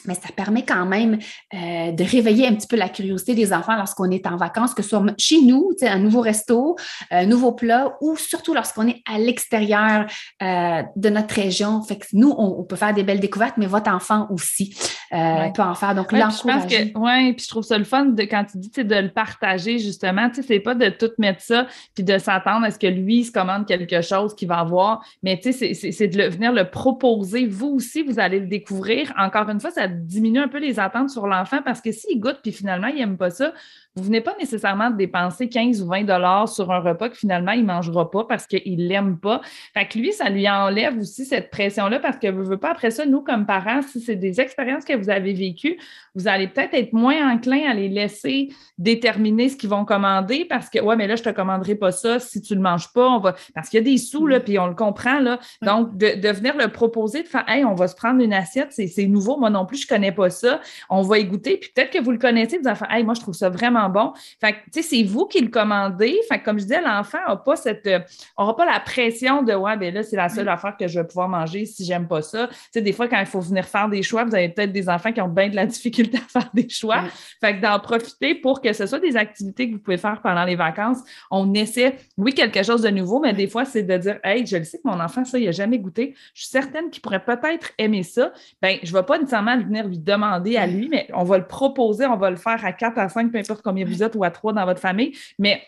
mais 0.07 0.15
ça 0.15 0.29
permet 0.35 0.65
quand 0.65 0.87
même 0.87 1.19
euh, 1.55 1.93
de 1.93 2.05
réveiller 2.05 2.47
un 2.47 2.55
petit 2.55 2.67
peu 2.67 2.77
la 2.77 2.89
curiosité 2.89 3.35
des 3.35 3.53
enfants 3.53 3.77
lorsqu'on 3.77 4.11
est 4.11 4.27
en 4.27 4.37
vacances, 4.37 4.75
que 4.75 4.83
ce 4.83 4.91
soit 4.91 5.05
chez 5.19 5.41
nous, 5.43 5.71
un 5.83 5.99
nouveau 5.99 6.21
resto, 6.21 6.77
un 7.11 7.27
nouveau 7.27 7.53
plat, 7.53 7.97
ou 8.01 8.17
surtout 8.17 8.55
lorsqu'on 8.55 8.87
est 8.89 9.03
à 9.11 9.19
l'extérieur 9.19 10.07
euh, 10.43 10.83
de 10.97 11.09
notre 11.09 11.35
région. 11.35 11.83
Fait 11.83 11.97
que 11.97 12.07
nous, 12.13 12.35
on, 12.37 12.63
peut 12.65 12.77
faire 12.77 12.95
des 12.95 13.03
belles 13.03 13.21
découvertes, 13.21 13.57
mais 13.57 13.67
votre 13.67 13.91
enfant 13.91 14.27
aussi 14.31 14.75
euh, 15.13 15.49
peut 15.51 15.63
en 15.63 15.75
faire. 15.75 15.95
Donc, 15.95 16.13
ouais, 16.13 16.21
l'encourager. 16.21 16.93
Oui, 16.95 17.33
puis 17.33 17.45
je 17.45 17.49
trouve 17.49 17.65
ça 17.65 17.79
le 17.79 17.85
fun 17.85 18.07
de, 18.07 18.23
quand 18.23 18.45
tu 18.45 18.59
dis 18.59 18.71
de 18.71 18.95
le 18.95 19.11
partager, 19.11 19.79
justement. 19.79 20.29
Tu 20.29 20.37
sais, 20.37 20.43
c'est 20.43 20.61
pas 20.61 20.75
de 20.75 20.89
tout 20.89 21.11
mettre 21.19 21.43
ça, 21.43 21.67
puis 21.95 22.05
de 22.05 22.19
s'attendre 22.19 22.67
à 22.67 22.71
ce 22.71 22.79
que 22.79 22.87
lui 22.87 23.25
se 23.25 23.33
commande 23.33 23.67
quelque 23.67 24.03
chose 24.03 24.35
qu'il 24.35 24.49
va 24.49 24.59
avoir, 24.59 25.05
mais 25.23 25.39
tu 25.39 25.53
sais, 25.53 25.75
c'est 25.75 26.09
de 26.09 26.23
venir 26.25 26.53
le 26.53 26.69
proposer. 26.71 27.47
Vous 27.47 27.69
aussi, 27.69 28.03
vous 28.03 28.19
allez 28.19 28.41
le 28.41 28.47
découvrir. 28.47 29.13
Encore 29.19 29.49
une 29.49 29.61
fois, 29.61 29.71
ça 29.71 29.89
diminuer 29.90 30.40
un 30.40 30.48
peu 30.48 30.59
les 30.59 30.81
attentes 30.81 31.11
sur 31.11 31.26
l'enfant 31.26 31.61
parce 31.64 31.81
que 31.81 31.92
s'il 31.92 32.20
goûte 32.20 32.38
puis 32.42 32.53
finalement 32.53 32.88
il 32.88 32.96
n'aime 32.96 33.16
pas 33.16 33.31
ça, 33.31 33.53
vous 33.96 34.05
venez 34.05 34.20
pas 34.20 34.35
nécessairement 34.38 34.90
de 34.90 34.96
dépenser 34.96 35.48
15 35.48 35.83
ou 35.83 35.87
20 35.88 36.05
dollars 36.05 36.48
sur 36.48 36.70
un 36.70 36.79
repas 36.79 37.09
que 37.09 37.16
finalement 37.16 37.53
il 37.53 37.62
ne 37.62 37.66
mangera 37.66 38.09
pas 38.09 38.24
parce 38.24 38.46
qu'il 38.46 38.76
ne 38.76 38.88
l'aime 38.88 39.18
pas. 39.18 39.40
Fait 39.74 39.87
que 39.87 39.98
lui, 39.98 40.12
ça 40.12 40.31
lui 40.31 40.48
enlève 40.48 40.98
aussi 40.98 41.24
cette 41.24 41.50
pression-là 41.50 41.98
parce 41.98 42.16
que 42.16 42.29
vous 42.29 42.42
ne 42.42 42.48
veut 42.48 42.59
pas 42.59 42.70
après 42.70 42.92
ça, 42.92 43.05
nous, 43.05 43.20
comme 43.20 43.46
parents, 43.46 43.83
si 43.83 44.00
c'est 44.00 44.16
des 44.16 44.40
expériences 44.40 44.85
que 44.85 44.96
vous 44.96 45.11
avez 45.11 45.33
vécues, 45.33 45.76
vous 46.14 46.29
allez 46.29 46.46
peut-être 46.46 46.74
être 46.74 46.92
moins 46.92 47.33
enclin 47.33 47.68
à 47.68 47.74
les 47.74 47.88
laisser 47.88 48.48
déterminer 48.79 49.48
ce 49.48 49.57
qu'ils 49.57 49.70
vont 49.70 49.85
commander 49.85 50.44
parce 50.44 50.70
que 50.70 50.79
ouais, 50.79 50.96
mais 50.96 51.09
là, 51.09 51.16
je 51.16 51.22
ne 51.22 51.31
te 51.31 51.35
commanderai 51.35 51.74
pas 51.74 51.90
ça 51.90 52.20
si 52.20 52.40
tu 52.40 52.53
ne 52.53 52.59
le 52.59 52.62
manges 52.62 52.92
pas. 52.92 53.09
On 53.09 53.18
va... 53.18 53.35
Parce 53.55 53.68
qu'il 53.68 53.79
y 53.79 53.83
a 53.83 53.85
des 53.85 53.98
sous, 53.98 54.26
là, 54.26 54.38
mm. 54.38 54.42
puis 54.42 54.59
on 54.59 54.66
le 54.68 54.74
comprend. 54.74 55.18
Là. 55.18 55.40
Donc, 55.62 55.96
de, 55.96 56.29
venir 56.31 56.57
le 56.57 56.68
proposer, 56.68 57.22
de 57.22 57.29
faire 57.29 57.44
Hey, 57.48 57.64
on 57.64 57.74
va 57.74 57.88
se 57.88 57.96
prendre 57.96 58.22
une 58.22 58.33
assiette, 58.33 58.68
c'est 58.70 59.07
nouveau, 59.07 59.37
moi 59.37 59.50
non 59.50 59.66
plus, 59.66 59.79
je 59.81 59.87
ne 59.87 59.97
connais 59.97 60.12
pas 60.12 60.31
ça. 60.31 60.61
On 60.88 61.03
va 61.03 61.19
y 61.19 61.25
goûter, 61.25 61.57
puis 61.57 61.71
peut-être 61.75 61.90
que 61.90 62.03
vous 62.03 62.12
le 62.12 62.19
connaissez, 62.19 62.59
vous 62.59 62.69
allez 62.69 62.79
faire 62.79 62.90
Hey, 62.90 63.05
moi, 63.05 63.14
je 63.14 63.21
trouve 63.21 63.35
ça 63.35 63.49
vraiment 63.49 63.88
bon. 63.88 64.12
Fait 64.40 64.53
tu 64.73 64.83
sais, 64.83 64.83
c'est 64.83 65.03
vous 65.03 65.27
qui 65.27 65.40
le 65.40 65.49
commandez. 65.49 66.19
Fait 66.29 66.40
comme 66.40 66.59
je 66.59 66.64
disais, 66.64 66.81
l'enfant 66.81 67.19
n'a 67.27 67.37
pas 67.37 67.57
cette, 67.57 67.87
euh, 67.87 68.01
aura 68.37 68.57
pas 68.57 68.64
la 68.64 68.81
pression 68.81 69.43
de, 69.43 69.53
ouais, 69.55 69.77
ben 69.77 69.95
là, 69.95 70.03
c'est 70.03 70.16
la 70.16 70.29
seule 70.29 70.49
affaire 70.49 70.77
que 70.79 70.88
je 70.88 71.01
vais 71.01 71.07
pouvoir 71.07 71.29
manger 71.29 71.66
si 71.66 71.85
j'aime 71.85 72.09
pas 72.09 72.23
ça. 72.23 72.49
Tu 72.49 72.55
sais, 72.73 72.83
des 72.83 72.93
fois, 72.93 73.09
quand 73.09 73.21
il 73.21 73.27
faut 73.27 73.40
venir 73.40 73.64
faire 73.64 73.88
des 73.88 74.03
choix, 74.03 74.25
vous 74.25 74.35
avez 74.35 74.49
peut-être 74.49 74.73
des 74.73 74.88
enfants 74.88 75.12
qui 75.12 75.21
ont 75.21 75.29
bien 75.29 75.49
de 75.49 75.57
la 75.57 75.66
difficulté 75.71 76.19
à 76.19 76.40
faire 76.40 76.51
des 76.53 76.69
choix. 76.69 77.05
Fait 77.40 77.57
que 77.57 77.61
d'en 77.61 77.79
profiter 77.79 78.35
pour 78.35 78.61
que 78.61 78.73
ce 78.73 78.87
soit 78.87 79.01
des 79.01 79.16
activités 79.16 79.69
que 79.69 79.75
vous 79.75 79.81
pouvez 79.81 79.97
faire 79.97 80.21
pendant 80.23 80.45
les 80.45 80.57
vacances. 80.57 80.99
On 81.31 81.53
essaie, 81.55 81.97
oui, 82.16 82.35
quelque 82.35 82.62
chose 82.62 82.83
de 82.83 82.90
nouveau, 82.90 83.21
mais 83.21 83.33
des 83.33 83.49
fois, 83.49 83.64
c'est 83.64 83.83
de 83.83 83.97
dire, 83.97 84.19
hey, 84.25 84.47
je 84.47 84.57
le 84.57 84.64
sais 84.64 84.79
que 84.79 84.88
mon 84.88 85.01
enfant, 85.01 85.25
ça, 85.25 85.38
il 85.38 85.47
n'a 85.47 85.53
jamais 85.53 85.79
goûté. 85.79 86.14
Je 86.35 86.43
suis 86.43 86.51
certaine 86.51 86.90
qu'il 86.90 87.03
pourrait 87.03 87.25
peut-être 87.25 87.71
aimer 87.79 88.03
ça. 88.03 88.33
Ben, 88.62 88.79
je 88.83 88.93
ne 88.93 88.99
vais 88.99 89.05
pas 89.05 89.19
nécessairement 89.19 89.57
venir 89.70 89.87
lui 89.87 89.98
demander 89.98 90.56
à 90.56 90.66
lui, 90.66 90.88
mais 90.88 91.09
on 91.14 91.24
va 91.24 91.38
le 91.38 91.46
proposer, 91.46 92.06
on 92.06 92.16
va 92.16 92.30
le 92.30 92.37
faire 92.37 92.64
à 92.64 92.72
quatre, 92.72 92.98
à 92.98 93.09
cinq, 93.09 93.33
peu 93.33 93.38
importe 93.38 93.62
combien 93.62 93.85
vous 93.85 94.02
êtes 94.02 94.14
ou 94.14 94.24
à 94.24 94.30
trois 94.30 94.52
dans 94.52 94.64
votre 94.64 94.80
famille. 94.80 95.16
Mais 95.38 95.62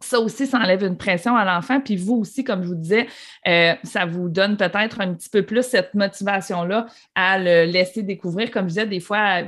ça 0.00 0.20
aussi, 0.20 0.46
ça 0.46 0.58
enlève 0.58 0.82
une 0.82 0.96
pression 0.96 1.36
à 1.36 1.44
l'enfant. 1.44 1.80
Puis 1.80 1.96
vous 1.96 2.16
aussi, 2.16 2.44
comme 2.44 2.62
je 2.62 2.68
vous 2.68 2.74
disais, 2.74 3.06
euh, 3.46 3.74
ça 3.82 4.06
vous 4.06 4.28
donne 4.28 4.56
peut-être 4.56 5.00
un 5.00 5.14
petit 5.14 5.28
peu 5.28 5.42
plus 5.42 5.62
cette 5.62 5.94
motivation-là 5.94 6.86
à 7.14 7.38
le 7.38 7.64
laisser 7.64 8.02
découvrir. 8.02 8.50
Comme 8.50 8.64
je 8.64 8.74
disais, 8.74 8.86
des 8.86 9.00
fois, 9.00 9.42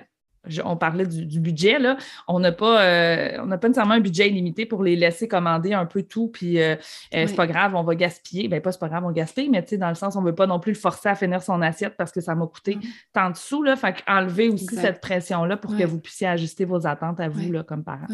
on 0.65 0.77
parlait 0.77 1.07
du, 1.07 1.41
budget, 1.41 1.79
là, 1.79 1.97
on 2.27 2.41
n'a 2.41 2.53
pas, 2.53 2.83
euh, 2.83 3.57
pas 3.57 3.69
nécessairement 3.69 3.95
un 3.95 4.01
budget 4.01 4.29
illimité 4.29 4.67
pour 4.67 4.83
les 4.83 4.97
laisser 4.97 5.29
commander 5.29 5.75
un 5.75 5.87
peu 5.87 6.03
tout, 6.03 6.29
puis 6.29 6.61
euh, 6.61 6.77
euh, 7.15 7.27
c'est 7.27 7.37
pas 7.37 7.47
grave, 7.47 7.75
on 7.75 7.83
va 7.83 7.95
gaspiller. 7.95 8.49
Bien, 8.49 8.61
pas 8.61 8.73
c'est 8.73 8.79
pas 8.79 8.89
grave, 8.89 9.05
on 9.05 9.13
gaspille, 9.13 9.49
mais 9.51 9.63
tu 9.63 9.71
sais, 9.71 9.79
dans 9.79 9.89
le 9.89 9.95
sens, 9.95 10.17
on 10.17 10.23
ne 10.23 10.27
veut 10.27 10.35
pas 10.35 10.47
non 10.47 10.59
plus 10.59 10.73
le 10.73 10.79
forcer 10.79 11.09
à 11.09 11.15
finir 11.15 11.43
son 11.43 11.61
assiette 11.63 11.95
parce 11.97 12.13
que 12.13 12.21
ça 12.21 12.35
m'a 12.35 12.47
coûté 12.47 12.79
tant 13.13 13.31
de 13.31 13.37
sous, 13.37 13.63
là. 13.63 13.77
Fait 13.77 13.97
enlever 14.07 14.49
aussi 14.49 14.77
cette 14.77 15.01
pression-là 15.01 15.57
pour 15.57 15.77
que 15.77 15.85
vous 15.85 15.99
puissiez 15.99 16.29
ajuster 16.29 16.65
vos 16.65 16.87
attentes 16.87 17.21
à 17.21 17.29
vous, 17.29 17.53
là, 17.53 17.63
comme 17.63 17.85
parents. 17.85 18.07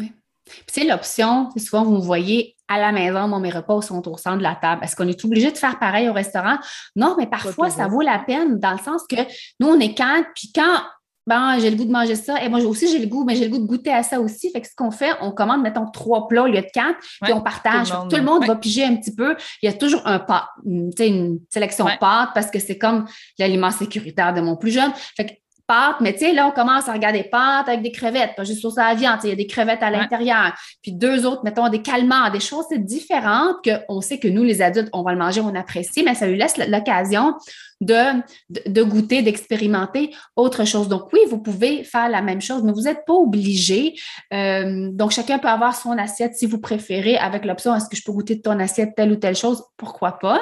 C'est 0.65 0.85
l'option, 0.85 1.49
souvent 1.57 1.83
vous 1.83 1.95
me 1.95 2.01
voyez 2.01 2.55
à 2.69 2.79
la 2.79 2.91
maison, 2.91 3.27
mon 3.27 3.39
mes 3.39 3.49
repas 3.49 3.81
sont 3.81 4.07
au 4.07 4.17
centre 4.17 4.37
de 4.37 4.43
la 4.43 4.55
table. 4.55 4.83
Est-ce 4.83 4.95
qu'on 4.95 5.07
est 5.07 5.23
obligé 5.23 5.51
de 5.51 5.57
faire 5.57 5.79
pareil 5.79 6.09
au 6.09 6.13
restaurant? 6.13 6.57
Non, 6.95 7.15
mais 7.17 7.27
parfois, 7.27 7.69
ça 7.69 7.87
vaut 7.87 8.01
la 8.01 8.19
peine 8.19 8.59
dans 8.59 8.71
le 8.71 8.77
sens 8.77 9.03
que 9.09 9.17
nous, 9.59 9.67
on 9.67 9.79
est 9.79 9.93
quatre, 9.93 10.29
puis 10.35 10.51
quand 10.53 10.81
ben, 11.27 11.59
j'ai 11.59 11.69
le 11.69 11.75
goût 11.75 11.85
de 11.85 11.91
manger 11.91 12.15
ça. 12.15 12.41
Et 12.41 12.47
moi 12.47 12.59
aussi, 12.61 12.87
j'ai 12.87 12.99
le 12.99 13.07
goût, 13.07 13.25
mais 13.25 13.35
j'ai 13.35 13.45
le 13.45 13.51
goût 13.51 13.59
de 13.59 13.67
goûter 13.67 13.91
à 13.91 14.01
ça 14.01 14.19
aussi. 14.19 14.49
Fait 14.51 14.61
que 14.61 14.67
ce 14.67 14.75
qu'on 14.75 14.91
fait, 14.91 15.11
on 15.21 15.31
commande, 15.31 15.61
mettons, 15.61 15.85
trois 15.85 16.27
plats 16.27 16.43
au 16.43 16.47
lieu 16.47 16.61
de 16.61 16.67
quatre, 16.73 16.97
puis 17.21 17.33
on 17.33 17.41
partage. 17.41 17.89
Tout 17.89 18.15
le 18.15 18.23
monde, 18.23 18.45
va 18.47 18.55
piger 18.55 18.85
un 18.85 18.95
petit 18.95 19.13
peu. 19.13 19.35
Il 19.61 19.65
y 19.65 19.69
a 19.69 19.73
toujours 19.73 20.01
un 20.05 20.19
pas, 20.19 20.49
une, 20.65 20.91
une 20.99 21.39
sélection 21.49 21.85
de 21.85 21.97
pâtes 21.99 22.29
parce 22.33 22.49
que 22.49 22.59
c'est 22.59 22.77
comme 22.77 23.05
l'aliment 23.37 23.71
sécuritaire 23.71 24.33
de 24.33 24.39
mon 24.39 24.55
plus 24.55 24.71
jeune. 24.71 24.91
Fait 25.15 25.25
que 25.25 25.31
pâtes, 25.67 25.97
mais 25.99 26.13
tu 26.13 26.19
sais, 26.19 26.33
là, 26.33 26.47
on 26.47 26.51
commence 26.51 26.87
à 26.87 26.93
regarder 26.93 27.23
pâtes 27.23 27.67
avec 27.67 27.81
des 27.81 27.91
crevettes, 27.91 28.35
pas 28.35 28.43
juste 28.43 28.61
sur 28.61 28.71
à 28.77 28.93
viande, 28.95 29.19
il 29.23 29.29
y 29.29 29.33
a 29.33 29.35
des 29.35 29.47
crevettes 29.47 29.83
à 29.83 29.91
l'intérieur. 29.91 30.53
Puis 30.81 30.93
deux 30.93 31.25
autres, 31.25 31.43
mettons, 31.43 31.67
des 31.69 31.81
calmars, 31.81 32.31
des 32.31 32.39
choses 32.39 32.65
différentes 32.71 33.57
qu'on 33.63 34.01
sait 34.01 34.19
que 34.19 34.27
nous, 34.27 34.43
les 34.43 34.61
adultes, 34.61 34.89
on 34.93 35.03
va 35.03 35.11
le 35.11 35.17
manger, 35.17 35.41
on 35.41 35.55
apprécie, 35.55 36.03
mais 36.03 36.15
ça 36.15 36.27
lui 36.27 36.37
laisse 36.37 36.57
l'occasion 36.57 37.35
de, 37.81 38.21
de, 38.49 38.83
goûter, 38.83 39.21
d'expérimenter 39.21 40.15
autre 40.35 40.65
chose. 40.65 40.87
Donc, 40.87 41.11
oui, 41.13 41.19
vous 41.29 41.39
pouvez 41.39 41.83
faire 41.83 42.09
la 42.09 42.21
même 42.21 42.41
chose, 42.41 42.63
mais 42.63 42.71
vous 42.71 42.83
n'êtes 42.83 43.05
pas 43.05 43.13
obligé. 43.13 43.95
Euh, 44.33 44.89
donc, 44.91 45.11
chacun 45.11 45.37
peut 45.37 45.47
avoir 45.47 45.75
son 45.75 45.97
assiette 45.97 46.35
si 46.35 46.45
vous 46.45 46.59
préférez, 46.59 47.17
avec 47.17 47.45
l'option 47.45 47.75
est-ce 47.75 47.89
que 47.89 47.95
je 47.95 48.03
peux 48.03 48.11
goûter 48.11 48.35
de 48.35 48.41
ton 48.41 48.59
assiette 48.59 48.95
telle 48.95 49.11
ou 49.11 49.15
telle 49.15 49.35
chose? 49.35 49.63
Pourquoi 49.77 50.13
pas? 50.13 50.41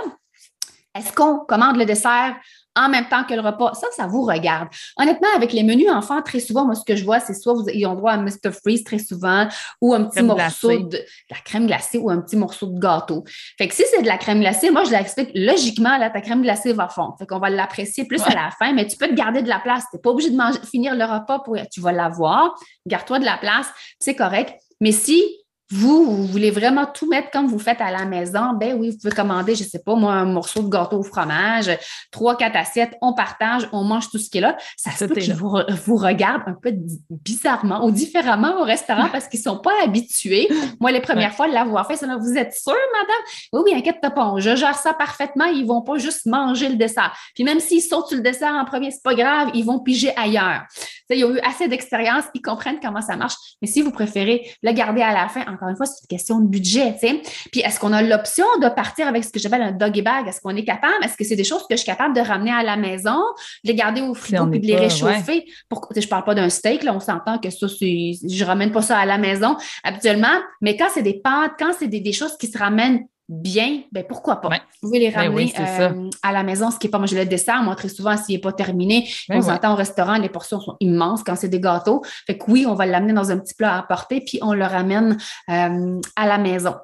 Est-ce 0.96 1.12
qu'on 1.12 1.40
commande 1.40 1.78
le 1.78 1.86
dessert 1.86 2.36
en 2.76 2.90
même 2.90 3.08
temps 3.08 3.24
que 3.24 3.34
le 3.34 3.42
repas. 3.42 3.74
Ça, 3.74 3.88
ça 3.96 4.08
vous 4.08 4.24
regarde. 4.24 4.68
Honnêtement, 4.98 5.28
avec 5.36 5.54
les 5.54 5.64
menus 5.64 5.90
enfants, 5.90 6.22
très 6.22 6.40
souvent, 6.40 6.66
moi, 6.66 6.76
ce 6.76 6.84
que 6.84 6.96
je 6.96 7.04
vois, 7.04 7.20
c'est 7.20 7.34
soit 7.34 7.54
vous, 7.54 7.68
ils 7.74 7.86
ont 7.86 7.96
droit 7.96 8.12
à 8.12 8.18
Mr. 8.18 8.52
Freeze 8.52 8.84
très 8.84 9.00
souvent 9.00 9.48
ou 9.82 9.94
un 9.94 10.04
petit 10.04 10.24
morceau 10.24 10.78
de, 10.78 11.00
la 11.30 11.38
crème 11.44 11.68
glacée 11.68 11.98
ou 11.98 12.10
un 12.10 12.20
petit 12.22 12.36
morceau 12.36 12.68
de 12.68 12.80
gâteau. 12.80 13.24
Fait 13.58 13.68
que 13.68 13.74
si 13.74 13.84
c'est 13.90 14.02
de 14.02 14.08
la 14.08 14.18
crème 14.18 14.40
glacée, 14.40 14.72
moi, 14.72 14.84
je 14.84 14.92
l'explique 14.92 15.32
logiquement, 15.34 15.98
là, 15.98 16.10
ta 16.10 16.22
crème 16.22 16.42
glacée 16.42 16.74
va 16.74 16.88
fondre. 16.88 17.16
Fait 17.18 17.26
qu'on 17.26 17.40
va 17.40 17.50
l'apprécier 17.50 18.06
plus 18.06 18.22
à 18.24 18.34
la 18.34 18.50
fin, 18.58 18.74
mais 18.74 18.88
tu 18.88 18.98
peux 18.98 19.08
te 19.08 19.14
garder 19.14 19.42
de 19.42 19.50
la 19.50 19.60
place. 19.60 19.84
Tu 19.90 19.96
n'es 19.96 20.02
pas 20.02 20.10
obligé 20.10 20.30
de 20.30 20.38
manger, 20.38 20.60
finir 20.70 20.96
le 20.96 21.06
repas 21.06 21.40
pour, 21.40 21.56
tu 21.72 21.82
vas 21.82 21.92
l'avoir. 21.92 22.56
Garde-toi 22.86 23.20
de 23.20 23.26
la 23.26 23.38
place. 23.38 23.68
C'est 24.00 24.16
correct. 24.16 24.54
Mais 24.82 24.92
si 24.92 25.24
vous, 25.72 26.06
vous 26.06 26.28
voulez 26.28 26.52
vraiment 26.52 26.86
tout 26.86 27.10
mettre 27.10 27.32
comme 27.32 27.48
vous 27.48 27.58
faites 27.58 27.82
à 27.82 27.90
la 27.90 28.06
maison, 28.06 28.54
ben 28.54 28.78
oui, 28.80 28.92
vous 28.92 28.98
pouvez 28.98 29.16
commander, 29.16 29.56
je 29.56 29.64
ne 29.64 29.68
sais 29.68 29.80
pas, 29.80 29.96
moi, 29.96 30.14
un 30.14 30.26
morceau 30.26 30.62
de 30.62 30.70
gâteau 30.70 31.00
au 31.00 31.04
fromage, 31.04 31.72
trois, 32.12 32.38
quatre 32.38 32.56
assiettes, 32.56 32.96
on 33.02 33.14
partage, 33.14 33.68
on 33.72 33.84
mange 33.84 34.10
tout 34.12 34.20
ce 34.20 34.30
qui 34.30 34.38
est 34.38 34.42
là. 34.42 34.58
Ça 34.78 34.92
se 34.92 35.06
peut 35.06 35.16
qu'ils 35.16 35.34
vous, 35.34 35.58
vous 35.86 35.96
regardent 35.96 36.44
un 36.46 36.54
peu 36.54 36.72
bizarrement 37.10 37.84
ou 37.84 37.90
différemment 37.90 38.62
au 38.62 38.64
restaurant 38.64 39.10
parce 39.12 39.28
qu'ils 39.28 39.40
ne 39.40 39.46
sont 39.46 39.58
pas 39.58 39.74
habitués. 39.84 40.48
Moi, 40.80 40.92
les 40.92 41.02
premières 41.02 41.34
fois 41.34 41.48
de 41.48 41.54
l'avoir 41.54 41.88
fait, 41.88 41.96
c'est 41.96 42.06
là, 42.06 42.18
vous 42.18 42.38
êtes 42.38 42.54
sûre, 42.54 42.74
madame? 42.94 43.24
Oui, 43.54 43.62
oui, 43.66 43.74
inquiète-toi 43.76 44.12
pas, 44.12 44.36
je 44.38 44.56
gère 44.56 44.78
ça 44.78 44.94
parfaitement, 44.94 45.46
ils 45.46 45.64
ne 45.64 45.68
vont 45.68 45.82
pas 45.82 45.98
juste 45.98 46.28
manger 46.28 46.70
le 46.70 46.76
dessert. 46.76 47.16
Puis 47.34 47.44
même 47.44 47.60
s'ils 47.60 47.82
sautent 47.82 48.08
sur 48.08 48.18
le 48.18 48.24
dessert 48.24 48.54
en 48.54 48.66
premier, 48.66 48.92
c'est 48.92 49.04
pas 49.04 49.16
grave, 49.16 49.50
ils 49.56 49.66
vont 49.66 49.80
piger 49.80 50.16
ailleurs. 50.16 50.62
ils 51.10 51.26
ont 51.26 51.34
eu 51.34 51.40
assez 51.40 51.68
d'expérience, 51.68 52.26
ils 52.36 52.42
comprennent 52.42 52.80
comment 52.80 53.02
ça 53.02 53.16
marche. 53.16 53.36
Mais 53.64 53.68
si 53.68 53.82
vous 53.82 53.92
préférez 53.92 54.48
le 54.62 54.72
garder 54.72 55.02
à 55.02 55.12
la 55.12 55.28
fin, 55.28 55.44
encore 55.56 55.70
une 55.70 55.76
fois, 55.76 55.86
c'est 55.86 56.02
une 56.02 56.08
question 56.08 56.40
de 56.40 56.48
budget. 56.48 56.96
sais. 57.00 57.22
Puis 57.52 57.62
est-ce 57.62 57.80
qu'on 57.80 57.94
a 57.94 58.02
l'option 58.02 58.46
de 58.62 58.70
partir 58.70 59.08
avec 59.08 59.24
ce 59.24 59.30
que 59.32 59.40
j'appelle 59.40 59.62
un 59.62 59.72
doggy 59.72 60.02
bag? 60.02 60.28
Est-ce 60.28 60.42
qu'on 60.42 60.56
est 60.56 60.64
capable? 60.64 61.04
Est-ce 61.04 61.18
que 61.18 61.24
c'est 61.24 61.36
des 61.36 61.44
choses 61.44 61.62
que 61.68 61.76
je 61.76 61.78
suis 61.78 61.86
capable 61.86 62.16
de 62.16 62.22
ramener 62.22 62.52
à 62.52 62.64
la 62.64 62.78
maison, 62.78 63.20
de 63.64 63.70
les 63.70 63.76
garder 63.76 64.02
au 64.02 64.14
frigo 64.14 64.48
puis 64.48 64.60
de 64.60 64.68
les 64.68 64.76
réchauffer? 64.76 65.46
Pour, 65.70 65.90
je 65.96 66.00
ne 66.00 66.06
parle 66.06 66.24
pas 66.24 66.36
d'un 66.36 66.50
steak, 66.50 66.84
là, 66.84 66.94
on 66.94 67.00
s'entend 67.00 67.40
que 67.40 67.50
ça, 67.50 67.68
je 67.68 67.86
ne 67.86 68.46
ramène 68.46 68.72
pas 68.72 68.82
ça 68.82 68.98
à 68.98 69.06
la 69.06 69.18
maison 69.18 69.58
habituellement, 69.84 70.40
mais 70.62 70.78
quand 70.78 70.88
c'est 70.94 71.04
des 71.04 71.20
pâtes, 71.20 71.54
quand 71.58 71.72
c'est 71.78 71.88
des, 71.88 72.00
des 72.00 72.14
choses 72.14 72.38
qui 72.38 72.48
se 72.48 72.58
ramènent 72.58 73.06
bien, 73.28 73.82
ben 73.92 74.04
pourquoi 74.08 74.42
pas? 74.42 74.50
Vous 74.50 74.90
pouvez 74.90 75.00
les 75.00 75.12
ben 75.12 75.30
ramener 75.30 75.54
euh, 75.60 76.10
à 76.22 76.32
la 76.32 76.44
maison, 76.44 76.70
ce 76.70 76.78
qui 76.78 76.88
n'est 76.88 76.92
pas 76.92 77.00
manger 77.00 77.18
le 77.18 77.26
dessert. 77.26 77.62
Moi, 77.64 77.76
très 77.76 77.90
souvent, 77.90 78.16
s'il 78.18 78.36
n'est 78.36 78.42
pas 78.42 78.54
terminé, 78.54 79.10
ben 79.28 79.38
on 79.38 79.42
s'entend 79.42 79.74
au 79.74 79.76
restaurant, 79.76 80.16
les 80.16 80.30
portions 80.30 80.60
sont 80.60 80.78
immenses 80.80 81.24
quand 81.24 81.36
c'est 81.36 81.50
des 81.50 81.60
gâteaux. 81.60 82.04
Fait 82.28 82.38
que 82.38 82.46
oui, 82.50 82.66
on 82.68 82.76
va 82.76 82.86
l'amener 82.86 83.14
dans 83.14 83.32
un 83.32 83.40
petit 83.40 83.56
plat 83.56 83.76
à 83.76 83.80
apporter, 83.80 84.22
puis 84.22 84.40
on 84.42 84.54
le 84.54 84.66
ramène 84.66 85.18
euh, 85.50 86.00
à 86.16 86.28
la 86.28 86.38
maison. 86.38 86.76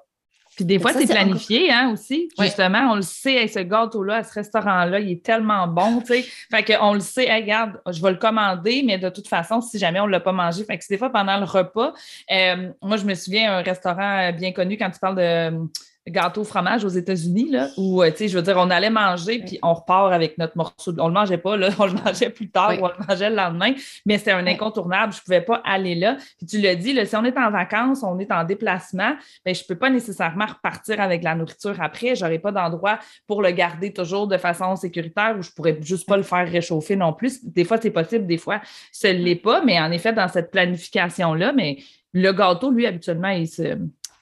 Puis 0.56 0.66
des 0.66 0.80
fois, 0.80 0.92
c'est 0.92 1.08
planifié 1.08 1.72
hein, 1.72 1.92
aussi. 1.94 2.30
Justement, 2.38 2.92
on 2.92 2.96
le 2.96 3.02
sait, 3.04 3.48
ce 3.48 3.60
gâteau-là, 3.60 4.18
à 4.18 4.24
ce 4.24 4.34
restaurant-là, 4.34 5.00
il 5.00 5.12
est 5.12 5.24
tellement 5.24 5.66
bon, 5.66 6.02
tu 6.02 6.08
sais. 6.08 6.26
Fait 6.52 6.64
qu'on 6.64 6.94
le 6.94 7.00
sait, 7.00 7.34
regarde, 7.34 7.80
je 7.90 8.02
vais 8.02 8.12
le 8.12 8.18
commander, 8.18 8.84
mais 8.86 8.98
de 8.98 9.10
toute 9.10 9.30
façon, 9.30 9.62
si 9.62 9.80
jamais 9.80 10.02
on 10.02 10.08
ne 10.08 10.12
l'a 10.12 10.20
pas 10.20 10.34
mangé, 10.34 10.66
fait 10.66 10.78
que 10.78 10.84
des 10.90 10.98
fois, 10.98 11.10
pendant 11.10 11.38
le 11.38 11.46
repas, 11.46 11.94
euh, 12.32 12.70
moi, 12.82 12.98
je 12.98 13.06
me 13.06 13.16
souviens, 13.16 13.60
un 13.60 13.62
restaurant 13.62 14.32
bien 14.34 14.52
connu, 14.52 14.78
quand 14.78 14.92
tu 14.92 15.00
parles 15.00 15.16
de 15.16 15.70
gâteau 16.08 16.44
fromage 16.44 16.84
aux 16.84 16.90
États-Unis, 16.90 17.50
là, 17.52 17.68
où, 17.78 18.02
euh, 18.02 18.10
tu 18.10 18.18
sais, 18.18 18.28
je 18.28 18.36
veux 18.36 18.42
dire, 18.42 18.56
on 18.58 18.72
allait 18.72 18.90
manger, 18.90 19.40
puis 19.46 19.60
on 19.62 19.74
repart 19.74 20.12
avec 20.12 20.38
notre 20.40 20.58
morceau. 20.58 20.94
On 20.98 21.08
le 21.08 21.14
mangeait 21.14 21.38
pas, 21.38 21.58
là, 21.58 21.70
on 21.80 21.86
le 21.86 21.94
mangeait 21.94 22.32
plus 22.32 22.50
tard 22.50 22.74
ou 22.80 22.86
on 22.86 22.88
le 22.88 23.06
mangeait 23.08 23.30
le 23.30 23.36
lendemain, 23.36 23.74
mais 24.06 24.18
c'était 24.18 24.32
un 24.32 24.48
incontournable. 24.48 25.14
Je 25.14 25.22
pouvais 25.22 25.42
pas 25.42 25.62
aller 25.64 25.94
là. 25.94 26.18
Puis 26.38 26.48
tu 26.48 26.60
l'as 26.60 26.76
dit, 26.76 26.94
là, 26.94 27.06
si 27.06 27.16
on 27.16 27.24
est 27.24 27.38
en 27.38 27.52
vacances, 27.52 28.04
on 28.04 28.18
est 28.18 28.32
en 28.32 28.44
déplacement, 28.44 29.14
bien, 29.46 29.54
je 29.54 29.64
peux 29.64 29.78
pas 29.78 29.92
nécessairement 29.92 30.48
repartir 30.48 31.00
avec 31.00 31.24
la 31.24 31.36
nourriture 31.36 31.80
après. 31.80 32.16
J'aurais 32.16 32.40
pas 32.40 32.52
d'endroit 32.52 32.98
pour 33.28 33.44
le 33.44 33.52
garder 33.52 33.94
toujours 33.94 34.28
de 34.28 34.38
façon 34.38 34.76
sécuritaire 34.76 35.36
ou 35.38 35.44
je 35.44 35.52
pourrais 35.52 35.78
juste 35.82 36.08
pas 36.08 36.18
le 36.18 36.24
faire 36.24 36.50
réchauffer 36.50 36.96
non 36.96 37.14
plus. 37.14 37.46
Des 37.46 37.64
fois, 37.64 37.78
c'est 37.80 37.92
possible, 37.92 38.26
des 38.26 38.38
fois, 38.38 38.60
ce 38.92 39.08
l'est 39.08 39.36
pas, 39.36 39.64
mais 39.64 39.80
en 39.80 39.92
effet, 39.92 40.14
dans 40.14 40.28
cette 40.28 40.50
planification-là, 40.50 41.54
mais 41.54 41.78
le 42.14 42.32
gâteau, 42.32 42.72
lui, 42.72 42.88
habituellement, 42.88 43.30
il 43.30 43.48
se, 43.48 43.78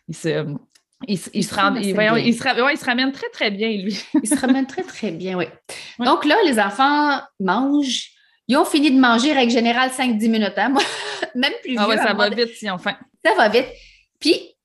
il 0.08 0.16
se 0.16 0.46
il, 1.08 1.18
se 1.18 1.30
il, 1.34 1.44
se 1.46 1.56
ramène 1.56 3.12
très, 3.12 3.30
très 3.30 3.52
bien, 3.52 3.70
lui. 3.70 4.04
il 4.22 4.28
se 4.28 4.36
ramène 4.36 4.68
très, 4.68 4.84
très 4.84 5.12
bien, 5.12 5.38
oui. 5.38 5.46
Donc 6.00 6.26
là, 6.26 6.36
les 6.46 6.60
enfants 6.60 7.20
mangent. 7.40 8.10
Ils 8.48 8.58
ont 8.58 8.66
fini 8.66 8.92
de 8.92 9.00
manger, 9.00 9.32
règle 9.32 9.52
générale, 9.52 9.92
5-10 9.92 10.30
minutes. 10.30 10.54
Hein? 10.58 10.74
même 11.36 11.54
plus 11.64 11.78
ah 11.78 11.88
ça 11.96 12.14
va 12.14 12.30
vite, 12.30 12.54
si 12.56 12.70
enfin. 12.70 12.96
Ça 13.24 13.34
va 13.36 13.48
vite. 13.48 13.68
Puis, 14.20 14.56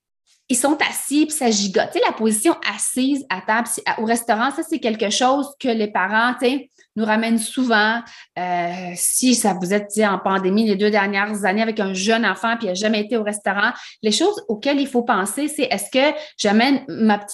ils 0.48 0.56
sont 0.56 0.76
assis, 0.88 1.26
puis 1.26 1.36
ça 1.36 1.50
gigote. 1.50 1.90
Tu 1.92 1.98
sais, 1.98 2.04
la 2.04 2.12
position 2.12 2.56
assise 2.74 3.24
à 3.30 3.40
table 3.40 3.68
au 3.98 4.04
restaurant, 4.04 4.50
ça, 4.50 4.62
c'est 4.62 4.80
quelque 4.80 5.10
chose 5.10 5.48
que 5.60 5.68
les 5.68 5.88
parents, 5.88 6.34
tu 6.40 6.46
sais, 6.46 6.70
nous 6.96 7.04
ramène 7.04 7.38
souvent. 7.38 8.00
Euh, 8.38 8.92
si 8.94 9.34
ça 9.34 9.54
vous 9.60 9.72
êtes 9.72 9.92
en 9.98 10.18
pandémie 10.18 10.66
les 10.66 10.76
deux 10.76 10.90
dernières 10.90 11.44
années 11.44 11.62
avec 11.62 11.80
un 11.80 11.94
jeune 11.94 12.24
enfant 12.24 12.56
puis 12.56 12.66
il 12.66 12.68
n'a 12.68 12.74
jamais 12.74 13.00
été 13.00 13.16
au 13.16 13.22
restaurant, 13.22 13.72
les 14.02 14.12
choses 14.12 14.44
auxquelles 14.48 14.80
il 14.80 14.86
faut 14.86 15.02
penser, 15.02 15.48
c'est 15.48 15.64
est-ce 15.64 15.90
que 15.90 16.16
j'amène 16.36 16.84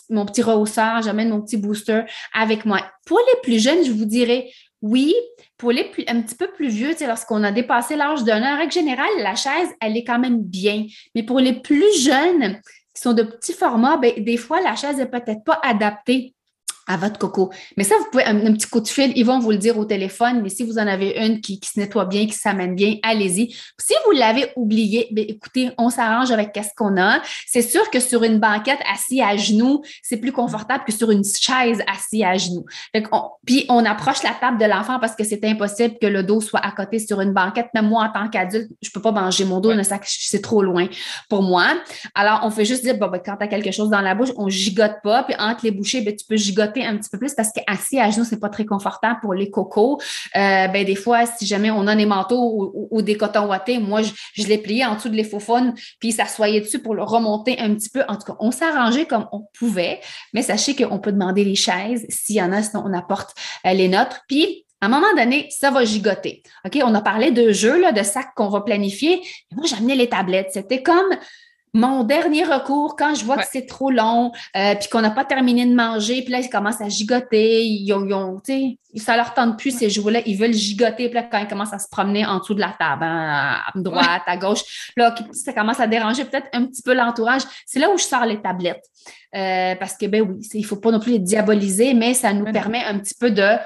mon 0.09 0.27
petit 0.27 0.43
rehausseur, 0.43 1.03
j'amène 1.03 1.31
mon 1.31 1.43
petit 1.43 1.57
booster 1.57 2.03
avec 2.33 2.65
moi? 2.65 2.81
Pour 3.07 3.19
les 3.19 3.41
plus 3.43 3.63
jeunes, 3.63 3.85
je 3.85 3.93
vous 3.93 4.05
dirais 4.05 4.51
oui. 4.83 5.15
Pour 5.59 5.73
les 5.73 5.85
plus, 5.85 6.05
un 6.09 6.23
petit 6.23 6.35
peu 6.35 6.51
plus 6.51 6.69
vieux, 6.69 6.95
lorsqu'on 7.07 7.45
a 7.45 7.53
dépassé 7.53 7.97
l'âge 7.97 8.25
d'un 8.25 8.43
an, 8.43 8.55
en 8.55 8.59
règle 8.59 8.73
générale, 8.73 9.11
la 9.19 9.35
chaise, 9.35 9.69
elle 9.81 9.95
est 9.97 10.05
quand 10.05 10.19
même 10.19 10.43
bien. 10.43 10.87
Mais 11.15 11.23
pour 11.23 11.39
les 11.39 11.53
plus 11.53 12.01
jeunes, 12.01 12.59
qui 12.95 13.03
sont 13.03 13.13
de 13.13 13.23
petits 13.23 13.53
formats, 13.53 13.99
ben, 13.99 14.13
des 14.25 14.37
fois, 14.37 14.61
la 14.61 14.77
chaise 14.77 14.97
n'est 14.97 15.07
peut-être 15.07 15.45
pas 15.45 15.61
adaptée 15.63 16.35
à 16.87 16.97
votre 16.97 17.19
coco. 17.19 17.51
Mais 17.77 17.85
ça, 17.85 17.95
vous 17.99 18.07
pouvez, 18.11 18.25
un, 18.25 18.53
petit 18.53 18.67
coup 18.67 18.81
de 18.81 18.89
fil, 18.89 19.13
ils 19.15 19.25
vont 19.25 19.39
vous 19.39 19.51
le 19.51 19.59
dire 19.59 19.79
au 19.79 19.85
téléphone, 19.85 20.41
mais 20.43 20.49
si 20.49 20.65
vous 20.65 20.79
en 20.79 20.87
avez 20.87 21.17
une 21.25 21.41
qui, 21.41 21.61
se 21.63 21.79
nettoie 21.79 22.05
bien, 22.05 22.27
qui 22.27 22.33
s'amène 22.33 22.75
bien, 22.75 22.97
allez-y. 23.03 23.55
Si 23.79 23.95
vous 24.07 24.13
l'avez 24.13 24.51
oublié, 24.57 25.09
bien, 25.13 25.25
écoutez, 25.29 25.71
on 25.79 25.91
s'arrange 25.91 26.31
avec 26.31 26.53
qu'est-ce 26.53 26.75
qu'on 26.77 27.01
a. 27.01 27.21
C'est 27.47 27.63
sûr 27.63 27.91
que 27.91 28.01
sur 28.01 28.25
une 28.25 28.39
banquette 28.39 28.81
assis 28.93 29.23
à 29.23 29.37
genoux, 29.37 29.83
c'est 30.03 30.17
plus 30.17 30.33
confortable 30.33 30.85
que 30.85 30.93
sur 30.93 31.11
une 31.11 31.25
chaise 31.25 31.83
assis 31.87 32.25
à 32.25 32.37
genoux. 32.37 32.65
puis 33.47 33.67
on 33.69 33.85
approche 33.85 34.23
la 34.23 34.33
table 34.33 34.59
de 34.59 34.65
l'enfant 34.65 34.99
parce 34.99 35.15
que 35.15 35.25
c'est 35.25 35.45
impossible 35.45 35.97
que 36.01 36.07
le 36.07 36.23
dos 36.23 36.41
soit 36.41 36.61
à 36.61 36.73
côté 36.73 36.99
sur 36.99 37.21
une 37.21 37.33
banquette. 37.33 37.69
Même 37.75 37.89
moi, 37.89 38.05
en 38.05 38.13
tant 38.13 38.29
qu'adulte, 38.29 38.71
je 38.83 38.91
peux 38.91 39.01
pas 39.01 39.13
manger 39.13 39.45
mon 39.45 39.61
dos, 39.61 39.73
c'est 40.05 40.43
trop 40.43 40.63
loin 40.63 40.89
pour 41.29 41.43
moi. 41.43 41.67
Alors, 42.15 42.41
on 42.45 42.51
fait 42.51 42.65
juste 42.65 42.83
dire, 42.83 42.97
bon, 42.97 43.09
ben, 43.09 43.21
quand 43.25 43.37
tu 43.37 43.45
as 43.45 43.49
quelque 43.49 43.71
chose 43.71 43.91
dans 43.91 44.01
la 44.01 44.15
bouche, 44.15 44.31
on 44.37 44.49
gigote 44.49 44.97
pas, 45.03 45.23
puis 45.23 45.35
entre 45.39 45.65
les 45.65 45.71
bouchées, 45.71 46.01
ben, 46.01 46.15
tu 46.15 46.25
peux 46.27 46.37
gigoter 46.37 46.70
un 46.79 46.97
petit 46.97 47.11
peu 47.11 47.19
plus 47.19 47.35
parce 47.35 47.51
qu'assis 47.53 47.99
à 47.99 48.11
genoux, 48.11 48.25
c'est 48.25 48.41
pas 48.41 48.49
très 48.49 48.65
confortable 48.65 49.21
pour 49.21 49.35
les 49.35 49.51
cocos. 49.51 50.01
Euh, 50.37 50.69
ben, 50.69 50.85
des 50.85 50.95
fois, 50.95 51.27
si 51.27 51.47
jamais 51.47 51.71
on 51.71 51.87
a 51.87 51.95
des 51.95 52.07
manteaux 52.07 52.89
ou, 52.91 53.03
des 53.03 53.17
cotons 53.17 53.47
ouatés, 53.47 53.79
moi, 53.79 54.01
je, 54.03 54.47
les 54.47 54.59
pliais 54.59 54.85
en 54.85 54.95
dessous 54.95 55.09
de 55.09 55.17
les 55.17 55.25
faufounes, 55.25 55.75
puis 55.99 56.13
s'assoyait 56.13 56.61
dessus 56.61 56.81
pour 56.81 56.95
le 56.95 57.03
remonter 57.03 57.59
un 57.59 57.75
petit 57.75 57.91
peu. 57.91 58.03
En 58.09 58.17
tout 58.17 58.33
cas, 58.33 58.37
on 58.41 58.51
s'arrangeait 58.51 59.07
comme 59.07 59.27
on 59.33 59.47
pouvait, 59.59 60.01
mais 60.33 60.43
sachez 60.43 60.75
qu'on 60.75 60.99
peut 60.99 61.13
demander 61.13 61.45
les 61.45 61.55
chaises. 61.55 62.07
S'il 62.09 62.37
y 62.37 62.43
en 62.43 62.53
a, 62.53 62.63
sinon 62.63 62.85
on 62.87 62.93
apporte 62.93 63.35
euh, 63.67 63.73
les 63.73 63.89
nôtres. 63.89 64.21
Puis, 64.29 64.67
À 64.83 64.87
un 64.87 64.89
moment 64.89 65.15
donné, 65.15 65.47
ça 65.51 65.71
va 65.71 65.85
gigoter. 65.85 66.43
OK, 66.65 66.79
on 66.83 66.95
a 66.95 67.03
parlé 67.03 67.33
de 67.33 67.53
jeux, 67.53 67.79
là, 67.79 67.93
de 67.93 68.03
sacs 68.03 68.33
qu'on 68.35 68.49
va 68.49 68.63
planifier. 68.63 69.21
moi, 69.53 69.67
j'amenais 69.67 69.95
les 69.95 70.09
tablettes. 70.09 70.53
C'était 70.55 70.83
comme 70.83 71.11
mon 71.73 72.05
dernier 72.05 72.45
recours, 72.45 72.97
quand 72.97 73.15
je 73.15 73.25
vois 73.25 73.37
que 73.37 73.47
c'est 73.51 73.67
trop 73.67 73.91
long, 73.91 74.33
euh, 74.57 74.75
puis 74.75 74.89
qu'on 74.89 75.01
n'a 75.01 75.11
pas 75.11 75.25
terminé 75.25 75.65
de 75.67 75.75
manger, 75.75 76.23
puis 76.23 76.33
là, 76.33 76.41
ils 76.41 76.51
commencent 76.51 76.81
à 76.81 76.89
gigoter, 76.89 77.65
ils 77.65 77.93
ont, 77.93 78.05
ils 78.07 78.15
ont 78.15 78.41
ça 78.97 79.17
leur 79.17 79.35
tente 79.35 79.59
plus 79.59 79.71
ces 79.71 79.89
jouets-là, 79.89 80.21
ils 80.27 80.37
veulent 80.37 80.53
gigoter, 80.53 81.09
puis 81.09 81.15
là, 81.15 81.23
quand 81.23 81.39
ils 81.39 81.47
commencent 81.47 81.73
à 81.73 81.79
se 81.79 81.89
promener 81.89 82.27
en 82.27 82.39
dessous 82.39 82.55
de 82.55 82.61
la 82.61 82.75
table, 82.79 83.05
hein, 83.05 83.59
à 83.67 83.79
droite, 83.79 84.23
à 84.27 84.37
gauche, 84.37 84.93
là, 84.97 85.15
ça 85.33 85.53
commence 85.53 85.79
à 85.79 85.87
déranger 85.87 86.25
peut-être 86.25 86.49
un 86.53 86.65
petit 86.65 86.83
peu 86.83 86.93
l'entourage. 86.93 87.43
C'est 87.67 87.79
là 87.79 87.91
où 87.91 87.99
je 87.99 88.05
sors 88.05 88.27
les 88.27 88.41
tablettes. 88.41 88.85
Euh, 89.37 89.77
parce 89.77 89.97
que, 89.97 90.07
ben 90.07 90.23
oui, 90.23 90.45
il 90.55 90.63
ne 90.63 90.67
faut 90.67 90.77
pas 90.77 90.91
non 90.91 90.99
plus 90.99 91.13
les 91.13 91.19
diaboliser, 91.21 91.95
mais 91.95 92.15
ça 92.15 92.33
nous 92.33 92.51
permet 92.53 92.83
un 92.85 92.99
petit 92.99 93.15
peu 93.15 93.31
de 93.31 93.57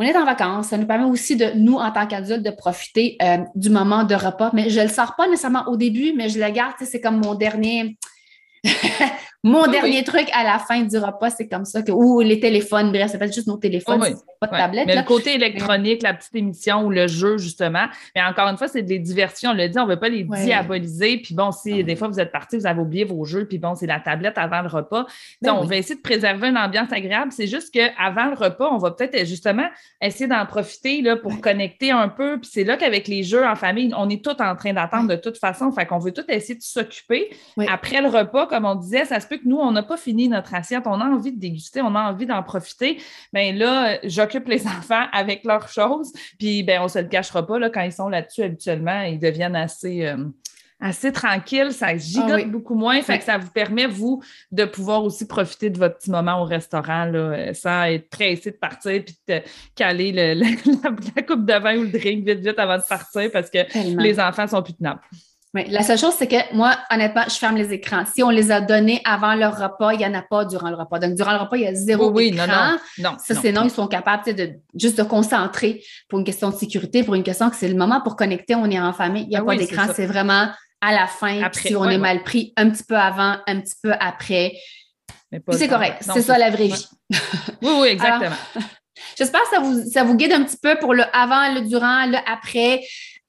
on 0.00 0.02
est 0.02 0.16
en 0.16 0.24
vacances. 0.24 0.68
Ça 0.68 0.78
nous 0.78 0.86
permet 0.86 1.04
aussi 1.04 1.36
de, 1.36 1.52
nous, 1.56 1.74
en 1.74 1.90
tant 1.90 2.06
qu'adultes, 2.06 2.42
de 2.42 2.50
profiter 2.50 3.18
euh, 3.22 3.38
du 3.54 3.68
moment 3.68 4.02
de 4.02 4.14
repas. 4.14 4.50
Mais 4.54 4.70
je 4.70 4.80
ne 4.80 4.84
le 4.84 4.90
sors 4.90 5.14
pas 5.14 5.28
nécessairement 5.28 5.64
au 5.68 5.76
début, 5.76 6.14
mais 6.16 6.30
je 6.30 6.40
le 6.40 6.50
garde. 6.50 6.72
C'est 6.80 7.02
comme 7.02 7.18
mon 7.18 7.34
dernier, 7.34 7.98
Mon 9.42 9.66
dernier 9.66 10.04
truc 10.04 10.28
à 10.34 10.44
la 10.44 10.58
fin 10.58 10.82
du 10.82 10.98
repas, 10.98 11.30
c'est 11.30 11.48
comme 11.48 11.64
ça 11.64 11.82
que, 11.82 11.90
ou 11.92 12.20
les 12.20 12.40
téléphones, 12.40 12.92
bref, 12.92 13.10
c'est 13.10 13.18
pas 13.18 13.26
juste 13.26 13.46
nos 13.46 13.56
téléphones, 13.56 14.00
pas 14.38 14.46
de 14.46 14.52
tablette. 14.52 14.86
Mais 14.86 14.96
le 14.96 15.02
côté 15.02 15.34
électronique, 15.34 16.02
la 16.02 16.12
petite 16.12 16.34
émission 16.34 16.84
ou 16.84 16.90
le 16.90 17.06
jeu, 17.06 17.38
justement. 17.38 17.86
Mais 18.14 18.22
encore 18.22 18.48
une 18.48 18.58
fois, 18.58 18.68
c'est 18.68 18.82
des 18.82 18.98
diversions. 18.98 19.50
On 19.50 19.54
l'a 19.54 19.68
dit, 19.68 19.78
on 19.78 19.86
ne 19.86 19.92
veut 19.92 19.98
pas 19.98 20.10
les 20.10 20.24
diaboliser. 20.24 21.18
Puis 21.18 21.34
bon, 21.34 21.52
si 21.52 21.82
des 21.84 21.96
fois 21.96 22.08
vous 22.08 22.20
êtes 22.20 22.32
parti, 22.32 22.58
vous 22.58 22.66
avez 22.66 22.80
oublié 22.80 23.04
vos 23.04 23.24
jeux, 23.24 23.46
puis 23.46 23.58
bon, 23.58 23.74
c'est 23.74 23.86
la 23.86 24.00
tablette 24.00 24.36
avant 24.36 24.60
le 24.60 24.68
repas. 24.68 25.06
Ben 25.40 25.54
on 25.54 25.64
va 25.64 25.76
essayer 25.76 25.94
de 25.94 26.02
préserver 26.02 26.48
une 26.48 26.58
ambiance 26.58 26.92
agréable. 26.92 27.32
C'est 27.32 27.46
juste 27.46 27.72
qu'avant 27.72 28.26
le 28.26 28.34
repas, 28.34 28.68
on 28.70 28.78
va 28.78 28.90
peut-être 28.90 29.26
justement 29.26 29.68
essayer 30.02 30.26
d'en 30.26 30.44
profiter 30.44 31.00
là, 31.00 31.16
pour 31.16 31.40
connecter 31.40 31.92
un 31.92 32.08
peu. 32.08 32.38
Puis 32.38 32.50
c'est 32.52 32.64
là 32.64 32.76
qu'avec 32.76 33.08
les 33.08 33.22
jeux 33.22 33.46
en 33.46 33.56
famille, 33.56 33.92
on 33.96 34.08
est 34.10 34.22
tous 34.22 34.42
en 34.42 34.54
train 34.54 34.74
d'attendre 34.74 35.08
de 35.08 35.16
toute 35.16 35.38
façon. 35.38 35.72
Fait 35.72 35.86
qu'on 35.86 35.98
veut 35.98 36.12
tout 36.12 36.24
essayer 36.28 36.56
de 36.56 36.62
s'occuper. 36.62 37.30
Après 37.68 38.02
le 38.02 38.08
repas, 38.08 38.46
comme 38.46 38.66
on 38.66 38.74
disait, 38.74 39.06
ça 39.06 39.18
se 39.18 39.29
peut 39.30 39.38
que 39.38 39.48
nous, 39.48 39.58
on 39.58 39.70
n'a 39.70 39.82
pas 39.82 39.96
fini 39.96 40.28
notre 40.28 40.54
assiette, 40.54 40.82
on 40.86 41.00
a 41.00 41.04
envie 41.04 41.32
de 41.32 41.40
déguster, 41.40 41.80
on 41.80 41.94
a 41.94 42.10
envie 42.10 42.26
d'en 42.26 42.42
profiter. 42.42 42.98
Bien 43.32 43.52
là, 43.52 43.98
j'occupe 44.04 44.48
les 44.48 44.66
enfants 44.66 45.06
avec 45.12 45.44
leurs 45.44 45.68
choses, 45.68 46.12
puis 46.38 46.62
ben, 46.62 46.80
on 46.80 46.84
ne 46.84 46.88
se 46.88 46.98
le 46.98 47.08
cachera 47.08 47.46
pas, 47.46 47.58
là, 47.58 47.70
quand 47.70 47.82
ils 47.82 47.92
sont 47.92 48.08
là-dessus 48.08 48.42
habituellement, 48.42 49.02
ils 49.02 49.18
deviennent 49.18 49.56
assez. 49.56 50.06
Euh, 50.06 50.24
assez 50.82 51.12
tranquilles, 51.12 51.74
ça 51.74 51.94
gigote 51.94 52.40
ah 52.42 52.46
beaucoup 52.46 52.74
moins, 52.74 53.02
fait 53.02 53.18
que 53.18 53.24
ça 53.24 53.36
vous 53.36 53.50
permet, 53.50 53.86
vous, 53.86 54.22
de 54.50 54.64
pouvoir 54.64 55.04
aussi 55.04 55.26
profiter 55.26 55.68
de 55.68 55.78
votre 55.78 55.98
petit 55.98 56.10
moment 56.10 56.40
au 56.40 56.44
restaurant 56.44 57.04
là, 57.04 57.18
euh, 57.18 57.52
sans 57.52 57.82
être 57.82 58.08
pressé 58.08 58.50
de 58.50 58.56
partir 58.56 59.04
puis 59.04 59.14
de 59.28 59.42
caler 59.74 60.10
la, 60.34 61.22
coupe 61.22 61.44
de 61.44 61.62
vin 61.62 61.76
ou 61.76 61.82
le 61.82 61.90
drink 61.90 62.26
vite, 62.26 62.40
vite 62.40 62.58
avant 62.58 62.78
de 62.78 62.82
partir 62.82 63.30
parce 63.30 63.50
que 63.50 63.58
les 64.02 64.18
enfants 64.18 64.46
sont 64.46 64.62
plus 64.62 64.72
tenables. 64.72 65.02
Oui, 65.52 65.64
la 65.68 65.82
seule 65.82 65.98
chose, 65.98 66.14
c'est 66.16 66.28
que 66.28 66.54
moi, 66.54 66.76
honnêtement, 66.92 67.24
je 67.26 67.34
ferme 67.34 67.56
les 67.56 67.72
écrans. 67.72 68.04
Si 68.14 68.22
on 68.22 68.30
les 68.30 68.52
a 68.52 68.60
donnés 68.60 69.00
avant 69.04 69.34
leur 69.34 69.58
repas, 69.58 69.92
il 69.92 69.98
n'y 69.98 70.06
en 70.06 70.14
a 70.14 70.22
pas 70.22 70.44
durant 70.44 70.70
le 70.70 70.76
repas. 70.76 71.00
Donc, 71.00 71.14
durant 71.14 71.32
le 71.32 71.38
repas, 71.38 71.56
il 71.56 71.62
y 71.62 71.66
a 71.66 71.74
zéro 71.74 72.10
oui, 72.10 72.28
écran. 72.28 72.46
Non, 72.46 72.78
non, 72.98 73.16
ça, 73.18 73.34
c'est 73.34 73.50
non, 73.50 73.64
ils 73.64 73.70
sont 73.70 73.88
capables 73.88 74.32
de 74.32 74.52
juste 74.76 74.96
de 74.96 75.02
concentrer 75.02 75.82
pour 76.08 76.20
une 76.20 76.24
question 76.24 76.50
de 76.50 76.54
sécurité, 76.54 77.02
pour 77.02 77.16
une 77.16 77.24
question 77.24 77.50
que 77.50 77.56
c'est 77.56 77.68
le 77.68 77.74
moment 77.74 78.00
pour 78.00 78.14
connecter, 78.14 78.54
on 78.54 78.66
est 78.66 78.78
en 78.78 78.92
famille. 78.92 79.24
Il 79.24 79.30
n'y 79.30 79.36
a 79.36 79.40
ah 79.40 79.44
pas 79.44 79.56
d'écran, 79.56 79.86
c'est 79.92 80.06
vraiment 80.06 80.50
à 80.80 80.92
la 80.92 81.08
fin, 81.08 81.42
si 81.52 81.74
on 81.74 81.88
est 81.90 81.98
mal 81.98 82.22
pris, 82.22 82.52
un 82.56 82.70
petit 82.70 82.84
peu 82.84 82.96
avant, 82.96 83.36
un 83.46 83.60
petit 83.60 83.74
peu 83.82 83.92
après. 83.98 84.52
C'est 85.50 85.68
correct, 85.68 85.96
c'est 86.00 86.22
ça 86.22 86.38
la 86.38 86.50
vraie 86.50 86.68
vie. 86.68 86.86
oui, 87.62 87.72
oui, 87.80 87.88
exactement. 87.90 88.36
J'espère 89.18 89.42
que 89.42 89.48
ça 89.48 89.60
vous, 89.60 89.90
ça 89.90 90.04
vous 90.04 90.14
guide 90.14 90.32
un 90.32 90.44
petit 90.44 90.58
peu 90.62 90.78
pour 90.78 90.94
le 90.94 91.04
avant, 91.12 91.54
le 91.54 91.62
durant, 91.62 92.06
le 92.06 92.18
après, 92.26 92.82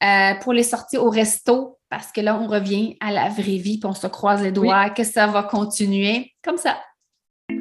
euh, 0.03 0.35
pour 0.41 0.53
les 0.53 0.63
sorties 0.63 0.97
au 0.97 1.09
resto 1.09 1.79
parce 1.91 2.13
que 2.13 2.21
là, 2.21 2.39
on 2.41 2.47
revient 2.47 2.95
à 3.01 3.11
la 3.11 3.27
vraie 3.27 3.57
vie, 3.57 3.77
puis 3.77 3.85
on 3.85 3.93
se 3.93 4.07
croise 4.07 4.41
les 4.41 4.53
doigts, 4.53 4.89
que 4.89 5.03
ça 5.03 5.27
va 5.27 5.43
continuer 5.43 6.31
comme 6.43 6.57
ça. 6.57 6.77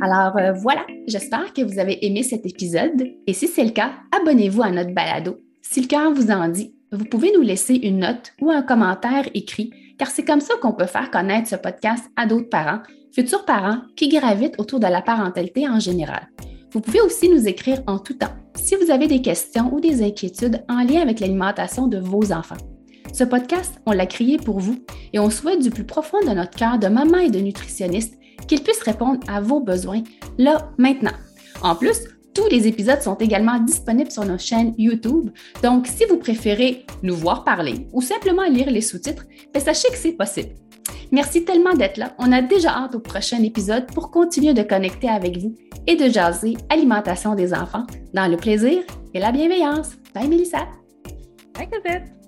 Alors 0.01 0.39
euh, 0.39 0.53
voilà, 0.53 0.87
j'espère 1.09 1.53
que 1.53 1.63
vous 1.63 1.81
avez 1.81 2.07
aimé 2.07 2.23
cet 2.23 2.47
épisode 2.47 3.09
et 3.27 3.33
si 3.35 3.49
c'est 3.49 3.65
le 3.65 3.73
cas, 3.73 3.91
abonnez-vous 4.17 4.63
à 4.63 4.71
notre 4.71 4.95
balado. 4.95 5.39
Si 5.63 5.81
le 5.81 5.89
cœur 5.89 6.13
vous 6.13 6.31
en 6.31 6.49
dit, 6.49 6.77
vous 6.93 7.05
pouvez 7.05 7.33
nous 7.35 7.43
laisser 7.43 7.75
une 7.75 7.99
note 7.99 8.33
ou 8.41 8.53
un 8.53 8.63
commentaire 8.63 9.29
écrit, 9.35 9.73
car 9.99 10.09
c'est 10.09 10.25
comme 10.25 10.41
ça 10.41 10.55
qu'on 10.63 10.75
peut 10.75 10.87
faire 10.87 11.11
connaître 11.11 11.49
ce 11.49 11.57
podcast 11.57 12.05
à 12.15 12.27
d'autres 12.27 12.49
parents, 12.49 12.83
futurs 13.13 13.45
parents 13.45 13.81
qui 13.97 14.09
gravitent 14.09 14.61
autour 14.61 14.79
de 14.79 14.87
la 14.87 15.03
parentalité 15.03 15.69
en 15.69 15.81
général. 15.81 16.29
Vous 16.71 16.81
pouvez 16.81 17.01
aussi 17.01 17.29
nous 17.29 17.49
écrire 17.49 17.83
en 17.89 17.99
tout 17.99 18.15
temps 18.15 18.35
si 18.55 18.77
vous 18.77 18.93
avez 18.93 19.09
des 19.09 19.23
questions 19.23 19.75
ou 19.75 19.81
des 19.81 20.05
inquiétudes 20.05 20.65
en 20.69 20.85
lien 20.85 21.03
avec 21.03 21.19
l'alimentation 21.19 21.89
de 21.89 21.99
vos 21.99 22.33
enfants. 22.33 22.57
Ce 23.13 23.25
podcast, 23.25 23.75
on 23.87 23.93
l'a 23.93 24.07
créé 24.07 24.37
pour 24.37 24.61
vous 24.61 24.77
et 25.13 25.19
on 25.19 25.31
souhaite 25.31 25.61
du 25.61 25.71
plus 25.71 25.85
profond 25.85 26.21
de 26.21 26.33
notre 26.33 26.57
cœur 26.57 26.79
de 26.79 26.89
maman 26.89 27.19
et 27.19 27.31
de 27.31 27.41
nutritionniste 27.41 28.15
qu'il 28.47 28.63
puisse 28.63 28.83
répondre 28.83 29.21
à 29.29 29.41
vos 29.41 29.61
besoins 29.61 30.03
là, 30.39 30.71
maintenant. 30.79 31.13
En 31.63 31.75
plus, 31.75 31.99
tous 32.35 32.47
les 32.49 32.69
épisodes 32.69 33.03
sont 33.03 33.17
également 33.17 33.59
disponibles 33.59 34.11
sur 34.11 34.25
nos 34.25 34.39
chaînes 34.39 34.75
YouTube, 34.79 35.31
donc 35.63 35.87
si 35.87 36.05
vous 36.05 36.17
préférez 36.17 36.87
nous 37.03 37.17
voir 37.17 37.45
parler 37.45 37.89
ou 37.93 38.01
simplement 38.01 38.45
lire 38.45 38.71
les 38.71 38.81
sous-titres, 38.81 39.25
ben, 39.53 39.61
sachez 39.61 39.89
que 39.89 39.97
c'est 39.97 40.13
possible. 40.13 40.55
Merci 41.13 41.45
tellement 41.45 41.75
d'être 41.75 41.97
là. 41.97 42.15
On 42.19 42.31
a 42.31 42.41
déjà 42.41 42.71
hâte 42.71 42.95
au 42.95 43.01
prochain 43.01 43.43
épisode 43.43 43.87
pour 43.93 44.11
continuer 44.11 44.55
de 44.55 44.63
connecter 44.63 45.09
avec 45.09 45.39
vous 45.39 45.55
et 45.87 45.97
de 45.97 46.09
jaser 46.09 46.57
alimentation 46.69 47.35
des 47.35 47.53
enfants 47.53 47.87
dans 48.15 48.31
le 48.31 48.37
plaisir 48.37 48.83
et 49.13 49.19
la 49.19 49.33
bienveillance. 49.33 49.91
Bye 50.15 50.29
Mélissa. 50.29 50.69
Bye 51.55 51.69
Cosette. 51.69 52.20